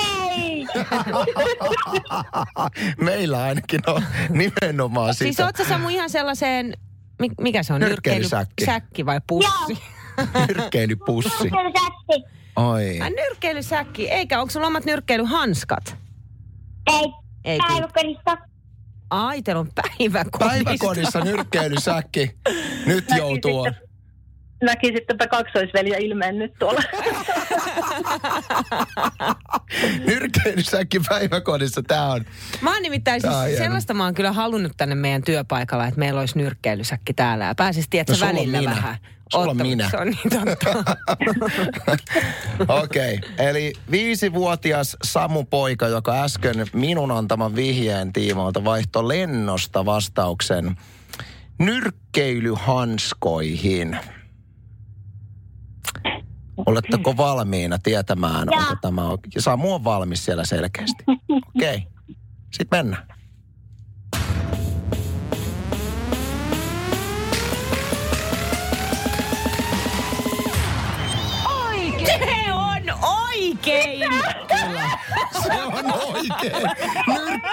Ei. 0.00 0.66
Meillä 3.04 3.42
ainakin 3.42 3.80
on 3.86 4.02
nimenomaan 4.30 5.14
sitä. 5.14 5.24
Siis 5.24 5.40
oot 5.40 5.56
sä 5.56 5.64
Samu 5.64 5.88
ihan 5.88 6.10
sellaiseen, 6.10 6.74
mi- 7.18 7.30
mikä 7.40 7.62
se 7.62 7.72
on? 7.72 7.80
Nyrkkeilysäkki. 7.80 8.64
Säkki 8.64 9.06
vai 9.06 9.20
pussi? 9.26 9.78
Nyrkkeilypussi. 10.48 11.30
Kylsästi. 11.50 12.38
Oi. 12.56 13.00
Ai 13.00 13.10
nyrkkeilysäkki, 13.10 14.10
eikä 14.10 14.40
onko 14.40 14.50
sulla 14.50 14.66
omat 14.66 14.84
nyrkkeilyhanskat? 14.84 15.96
Ei. 16.86 17.04
Ei. 17.44 17.58
Päiväkodista. 17.58 18.38
Ai, 19.10 19.42
teillä 19.42 19.60
on 19.60 19.68
päiväkodissa. 19.74 20.48
Päiväkodissa 20.64 21.20
nyrkkeilysäkki. 21.20 22.30
Nyt 22.86 23.04
joutuu. 23.16 23.64
sitten- 23.64 23.87
Näki 24.62 24.86
sittenpä 24.86 25.26
kaksoisveliä 25.26 25.96
ilmeen 25.96 26.38
nyt 26.38 26.52
tuolla. 26.58 26.82
Nyrkkeilysäkki 30.06 31.00
päiväkodissa. 31.08 31.82
Tää 31.82 32.06
on. 32.06 32.24
Mä 32.60 32.72
oon 32.72 32.82
nimittäin 32.82 33.20
siis, 33.20 33.34
on 33.34 33.48
sellaista 33.58 33.94
mä 33.94 34.04
oon 34.04 34.14
kyllä 34.14 34.32
halunnut 34.32 34.72
tänne 34.76 34.94
meidän 34.94 35.22
työpaikalla, 35.22 35.86
että 35.86 35.98
meillä 35.98 36.20
olisi 36.20 36.38
nyrkkeilysäkki 36.38 37.14
täällä 37.14 37.44
ja 37.44 37.54
pääsisi 37.54 37.86
tietysti 37.90 38.24
No, 38.24 38.28
välillä 38.32 38.58
minä. 38.58 38.70
vähän. 38.70 38.96
Sulla 39.32 39.50
on 39.50 39.56
minä. 39.56 39.90
Se 39.90 39.96
on 39.96 40.06
niin 40.06 40.18
totta. 40.30 40.84
Okei, 42.82 43.14
okay. 43.14 43.46
eli 43.48 43.72
viisivuotias 43.90 44.96
Samu 45.04 45.44
poika, 45.44 45.88
joka 45.88 46.22
äsken 46.22 46.66
minun 46.72 47.10
antaman 47.10 47.56
vihjeen 47.56 48.12
tiimoilta 48.12 48.64
vaihto 48.64 49.08
lennosta 49.08 49.84
vastauksen 49.84 50.76
nyrkkeilyhanskoihin. 51.58 53.98
Oletteko 56.66 57.16
valmiina 57.16 57.78
tietämään, 57.78 58.48
onko 58.50 58.74
tämä 58.82 59.08
oikein? 59.08 59.42
Saa 59.42 59.56
mua 59.56 59.84
valmis 59.84 60.24
siellä 60.24 60.44
selkeästi. 60.44 61.04
Okei, 61.56 61.76
okay. 61.76 61.80
sitten 62.52 62.78
mennään. 62.78 63.18
oikein! 73.48 74.10
Se 75.42 75.62
on 75.62 75.92
oikein. 75.92 76.62
Nyt 77.06 77.47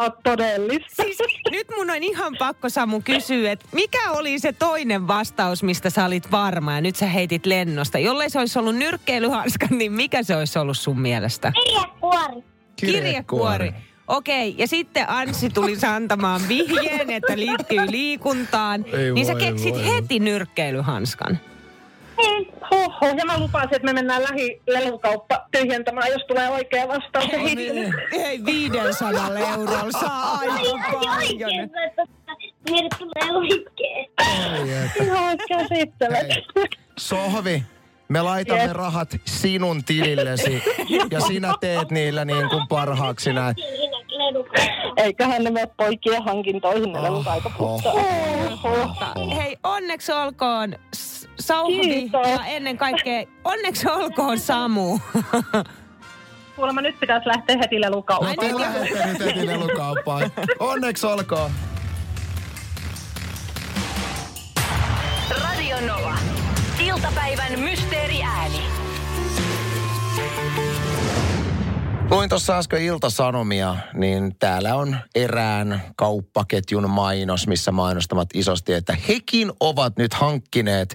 Ole 0.00 0.12
todellista. 0.22 1.02
Siis 1.02 1.18
nyt 1.50 1.66
mun 1.76 1.90
on 1.90 2.02
ihan 2.02 2.36
pakko 2.38 2.68
Samu 2.68 3.00
kysyä, 3.00 3.52
että 3.52 3.66
mikä 3.72 4.10
oli 4.10 4.38
se 4.38 4.52
toinen 4.52 5.08
vastaus, 5.08 5.62
mistä 5.62 5.90
sä 5.90 6.04
olit 6.04 6.30
varma 6.30 6.72
ja 6.72 6.80
nyt 6.80 6.96
sä 6.96 7.06
heitit 7.06 7.46
lennosta. 7.46 7.98
Jollei 7.98 8.30
se 8.30 8.38
olisi 8.38 8.58
ollut 8.58 8.76
nyrkkeilyhanska, 8.76 9.66
niin 9.70 9.92
mikä 9.92 10.22
se 10.22 10.36
olisi 10.36 10.58
ollut 10.58 10.78
sun 10.78 11.00
mielestä? 11.00 11.52
Kirjekuori. 11.52 12.42
Kirjekuori. 12.76 13.72
Okei, 14.08 14.54
ja 14.58 14.66
sitten 14.66 15.10
Anssi 15.10 15.50
tuli 15.50 15.76
antamaan 15.94 16.40
vihjeen, 16.48 17.10
että 17.10 17.38
liittyy 17.38 17.90
liikuntaan. 17.90 18.84
Ei 18.92 19.12
niin 19.12 19.26
sä 19.26 19.32
voi, 19.32 19.40
keksit 19.40 19.74
voi. 19.74 19.86
heti 19.86 20.18
nyrkkeilyhanskan. 20.18 21.38
Huhhuh, 22.70 23.16
ja 23.18 23.24
mä 23.26 23.38
lupasin, 23.40 23.74
että 23.74 23.86
me 23.86 23.92
mennään 23.92 24.22
lähilelukauppa 24.22 25.46
tyhjentämään, 25.50 26.10
jos 26.12 26.22
tulee 26.28 26.48
oikea 26.48 26.88
vastaus. 26.88 27.32
Ja 27.32 27.38
hitto. 27.38 27.74
Ei 28.12 28.44
500 28.44 29.10
eurolla 29.36 29.92
saa 30.00 30.38
aika 30.38 30.52
paljon. 30.54 30.80
Oikein, 31.18 31.70
että 31.86 32.02
meille 32.70 32.88
tulee 32.98 33.36
oikein. 33.38 34.06
Ihan 35.02 35.36
käsittämättä. 35.48 36.34
Sohvi, 36.98 37.62
me 38.08 38.22
laitamme 38.22 38.62
Jep. 38.62 38.72
rahat 38.72 39.08
sinun 39.24 39.84
tilillesi 39.84 40.62
ja 41.10 41.20
sinä 41.20 41.54
teet 41.60 41.90
niillä 41.90 42.24
niin 42.24 42.48
kuin 42.48 42.68
parhaaksi 42.68 43.32
näet. 43.32 43.56
Eiköhän 44.96 45.44
ne 45.44 45.50
mene 45.50 45.68
poikien 45.76 46.22
hankintoihin 46.24 46.92
ne 46.92 46.98
Oh, 46.98 47.04
lelukaupassa. 47.04 47.92
Mutta 49.16 49.34
Hei, 49.34 49.56
onneksi 49.64 50.12
olkoon 50.12 50.74
S- 51.40 51.46
Sauhvi 51.46 51.80
Kiitos. 51.80 52.28
ja 52.28 52.44
ennen 52.46 52.78
kaikkea 52.78 53.24
onneksi 53.44 53.88
olkoon 53.90 54.38
Samu. 54.38 54.98
Kuulemma 56.56 56.80
nyt 56.80 57.00
pitäisi 57.00 57.28
lähteä 57.28 57.56
heti 57.58 57.76
No 57.76 57.80
lelukauppaan. 57.80 58.36
te 58.38 58.54
lähdette 58.60 59.06
nyt 59.06 59.20
heti 59.24 59.46
lelukauppaan. 59.46 60.30
Onneksi 60.58 61.06
olkoon. 61.06 61.50
Radio 65.42 65.76
Nova. 65.80 66.14
Iltapäivän 66.80 67.58
mysteeriääni. 67.60 68.60
Luin 72.10 72.28
tuossa 72.28 72.58
äsken 72.58 72.82
iltasanomia, 72.82 73.76
niin 73.94 74.36
täällä 74.38 74.74
on 74.74 74.96
erään 75.14 75.82
kauppaketjun 75.96 76.90
mainos, 76.90 77.46
missä 77.46 77.72
mainostamat 77.72 78.28
isosti, 78.34 78.72
että 78.72 78.96
hekin 79.08 79.52
ovat 79.60 79.96
nyt 79.96 80.14
hankkineet 80.14 80.94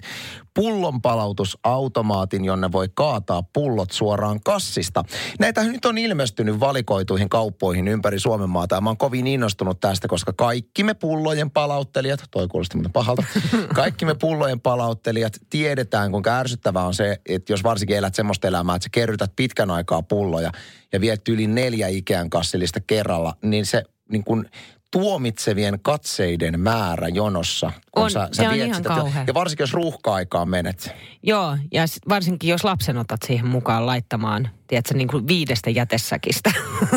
pullonpalautusautomaatin, 0.56 2.44
jonne 2.44 2.72
voi 2.72 2.88
kaataa 2.94 3.42
pullot 3.42 3.90
suoraan 3.90 4.40
kassista. 4.44 5.04
Näitä 5.38 5.64
nyt 5.64 5.84
on 5.84 5.98
ilmestynyt 5.98 6.60
valikoituihin 6.60 7.28
kauppoihin 7.28 7.88
ympäri 7.88 8.18
Suomen 8.18 8.50
maata 8.50 8.80
mä 8.80 8.90
oon 8.90 8.96
kovin 8.96 9.26
innostunut 9.26 9.80
tästä, 9.80 10.08
koska 10.08 10.32
kaikki 10.32 10.84
me 10.84 10.94
pullojen 10.94 11.50
palauttelijat, 11.50 12.24
toi 12.30 12.48
kuulosti 12.48 12.76
muuten 12.76 12.92
pahalta, 12.92 13.22
kaikki 13.74 14.04
me 14.04 14.14
pullojen 14.14 14.60
palauttelijat 14.60 15.32
tiedetään, 15.50 16.10
kuinka 16.10 16.38
ärsyttävää 16.38 16.86
on 16.86 16.94
se, 16.94 17.20
että 17.28 17.52
jos 17.52 17.64
varsinkin 17.64 17.96
elät 17.96 18.14
semmoista 18.14 18.48
elämää, 18.48 18.76
että 18.76 18.84
sä 18.84 18.90
kerrytät 18.92 19.32
pitkän 19.36 19.70
aikaa 19.70 20.02
pulloja 20.02 20.52
ja 20.92 21.00
viet 21.00 21.28
yli 21.28 21.46
neljä 21.46 21.88
ikään 21.88 22.30
kassillista 22.30 22.80
kerralla, 22.80 23.36
niin 23.42 23.66
se 23.66 23.82
niin 24.08 24.24
kun 24.24 24.46
tuomitsevien 24.90 25.78
katseiden 25.82 26.60
määrä 26.60 27.08
jonossa. 27.08 27.72
kun 27.90 28.02
On, 28.02 28.10
se 28.10 28.48
on 28.48 28.54
ihan 28.54 28.82
kauhea. 28.82 29.24
Ja 29.26 29.34
varsinkin 29.34 29.62
jos 29.62 29.72
ruuhka-aikaan 29.72 30.48
menet. 30.48 30.94
Joo, 31.22 31.56
ja 31.72 31.84
varsinkin 32.08 32.50
jos 32.50 32.64
lapsen 32.64 32.98
otat 32.98 33.20
siihen 33.26 33.46
mukaan 33.46 33.86
laittamaan, 33.86 34.48
tiedätkö, 34.66 34.94
niin 34.94 35.08
kuin 35.08 35.28
viidestä 35.28 35.70
jätesäkistä 35.70 36.50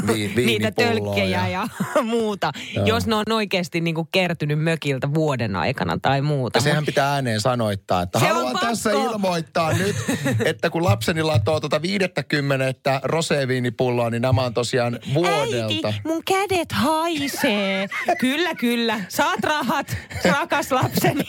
Vi- 0.07 0.33
niitä 0.45 0.71
tölkkejä 0.71 1.47
ja, 1.47 1.47
ja- 1.47 1.67
muuta, 2.03 2.51
Joo. 2.75 2.85
jos 2.85 3.07
ne 3.07 3.15
on 3.15 3.25
oikeasti 3.31 3.81
niin 3.81 3.95
kuin 3.95 4.07
kertynyt 4.11 4.59
mökiltä 4.63 5.13
vuoden 5.13 5.55
aikana 5.55 5.97
tai 6.01 6.21
muuta. 6.21 6.57
Ja 6.57 6.61
sehän 6.61 6.85
pitää 6.85 7.13
ääneen 7.13 7.41
sanoittaa, 7.41 8.01
että 8.01 8.19
Se 8.19 8.27
haluan 8.27 8.57
tässä 8.59 8.91
ilmoittaa 8.91 9.73
nyt, 9.73 9.95
että 10.45 10.69
kun 10.69 10.83
lapseni 10.83 11.23
latoo 11.23 11.59
tuota 11.59 11.81
50 11.81 12.99
roseviinipulloa, 13.03 14.09
niin 14.09 14.21
nämä 14.21 14.41
on 14.41 14.53
tosiaan 14.53 14.99
vuodelta. 15.13 15.87
Äiti, 15.87 16.01
mun 16.07 16.23
kädet 16.25 16.71
haisee. 16.71 17.87
kyllä, 18.19 18.55
kyllä. 18.55 18.99
Saat 19.09 19.39
rahat, 19.43 19.97
rakas 20.25 20.71
lapseni. 20.71 21.23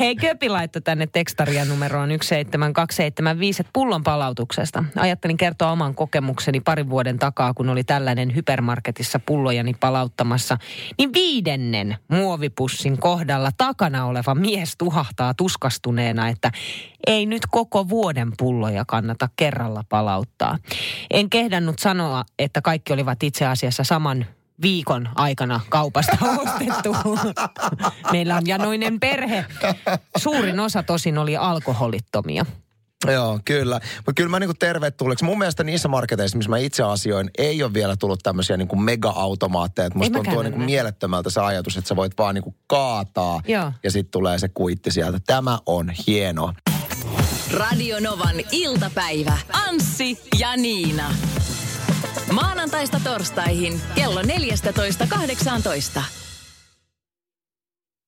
Hei, 0.00 0.16
Köpi 0.16 0.48
laittoi 0.48 0.82
tänne 0.82 1.06
tekstaria 1.06 1.64
numeroon 1.64 2.08
17275 2.08 3.60
että 3.60 3.70
pullon 3.72 4.02
palautuksesta. 4.02 4.84
Ajattelin 4.96 5.36
kertoa 5.44 5.70
oman 5.70 5.94
kokemukseni 5.94 6.60
parin 6.60 6.90
vuoden 6.90 7.18
takaa, 7.18 7.54
kun 7.54 7.68
oli 7.68 7.84
tällainen 7.84 8.34
hypermarketissa 8.34 9.18
pullojani 9.18 9.74
palauttamassa. 9.80 10.58
Niin 10.98 11.12
viidennen 11.12 11.96
muovipussin 12.08 12.98
kohdalla 12.98 13.50
takana 13.56 14.06
oleva 14.06 14.34
mies 14.34 14.76
tuhahtaa 14.76 15.34
tuskastuneena, 15.34 16.28
että 16.28 16.52
ei 17.06 17.26
nyt 17.26 17.42
koko 17.50 17.88
vuoden 17.88 18.32
pulloja 18.38 18.84
kannata 18.84 19.28
kerralla 19.36 19.84
palauttaa. 19.88 20.58
En 21.10 21.30
kehdannut 21.30 21.78
sanoa, 21.78 22.24
että 22.38 22.62
kaikki 22.62 22.92
olivat 22.92 23.22
itse 23.22 23.46
asiassa 23.46 23.84
saman 23.84 24.26
viikon 24.62 25.08
aikana 25.14 25.60
kaupasta 25.68 26.16
ostettu. 26.44 26.96
Meillä 28.12 28.36
on 28.36 28.46
janoinen 28.46 29.00
perhe. 29.00 29.44
Suurin 30.16 30.60
osa 30.60 30.82
tosin 30.82 31.18
oli 31.18 31.36
alkoholittomia. 31.36 32.46
Joo, 33.12 33.40
kyllä. 33.44 33.80
Mutta 33.96 34.12
kyllä 34.16 34.30
mä 34.30 34.40
niinku 34.40 34.54
tervetulleeksi. 34.58 35.24
Mun 35.24 35.38
mielestä 35.38 35.64
niissä 35.64 35.88
marketeissa, 35.88 36.36
missä 36.36 36.50
mä 36.50 36.58
itse 36.58 36.82
asioin, 36.82 37.30
ei 37.38 37.62
ole 37.62 37.74
vielä 37.74 37.96
tullut 37.96 38.20
tämmöisiä 38.22 38.56
niinku 38.56 38.76
mega-automaatteja. 38.76 39.86
Et 39.86 39.94
Musta 39.94 40.12
tuntuu 40.12 40.42
niinku 40.42 40.58
mielettömältä 40.58 41.30
se 41.30 41.40
ajatus, 41.40 41.76
että 41.76 41.88
sä 41.88 41.96
voit 41.96 42.12
vaan 42.18 42.34
niinku 42.34 42.54
kaataa 42.66 43.40
Joo. 43.48 43.72
ja 43.82 43.90
sitten 43.90 44.10
tulee 44.10 44.38
se 44.38 44.48
kuitti 44.48 44.90
sieltä. 44.90 45.18
Tämä 45.26 45.58
on 45.66 45.92
hienoa. 46.06 46.54
Radio 47.52 48.00
Novan 48.00 48.36
iltapäivä. 48.52 49.38
Anssi 49.52 50.20
ja 50.38 50.56
Niina. 50.56 51.14
Maanantaista 52.32 53.00
torstaihin 53.04 53.80
kello 53.94 54.22
14.18. 54.22 56.00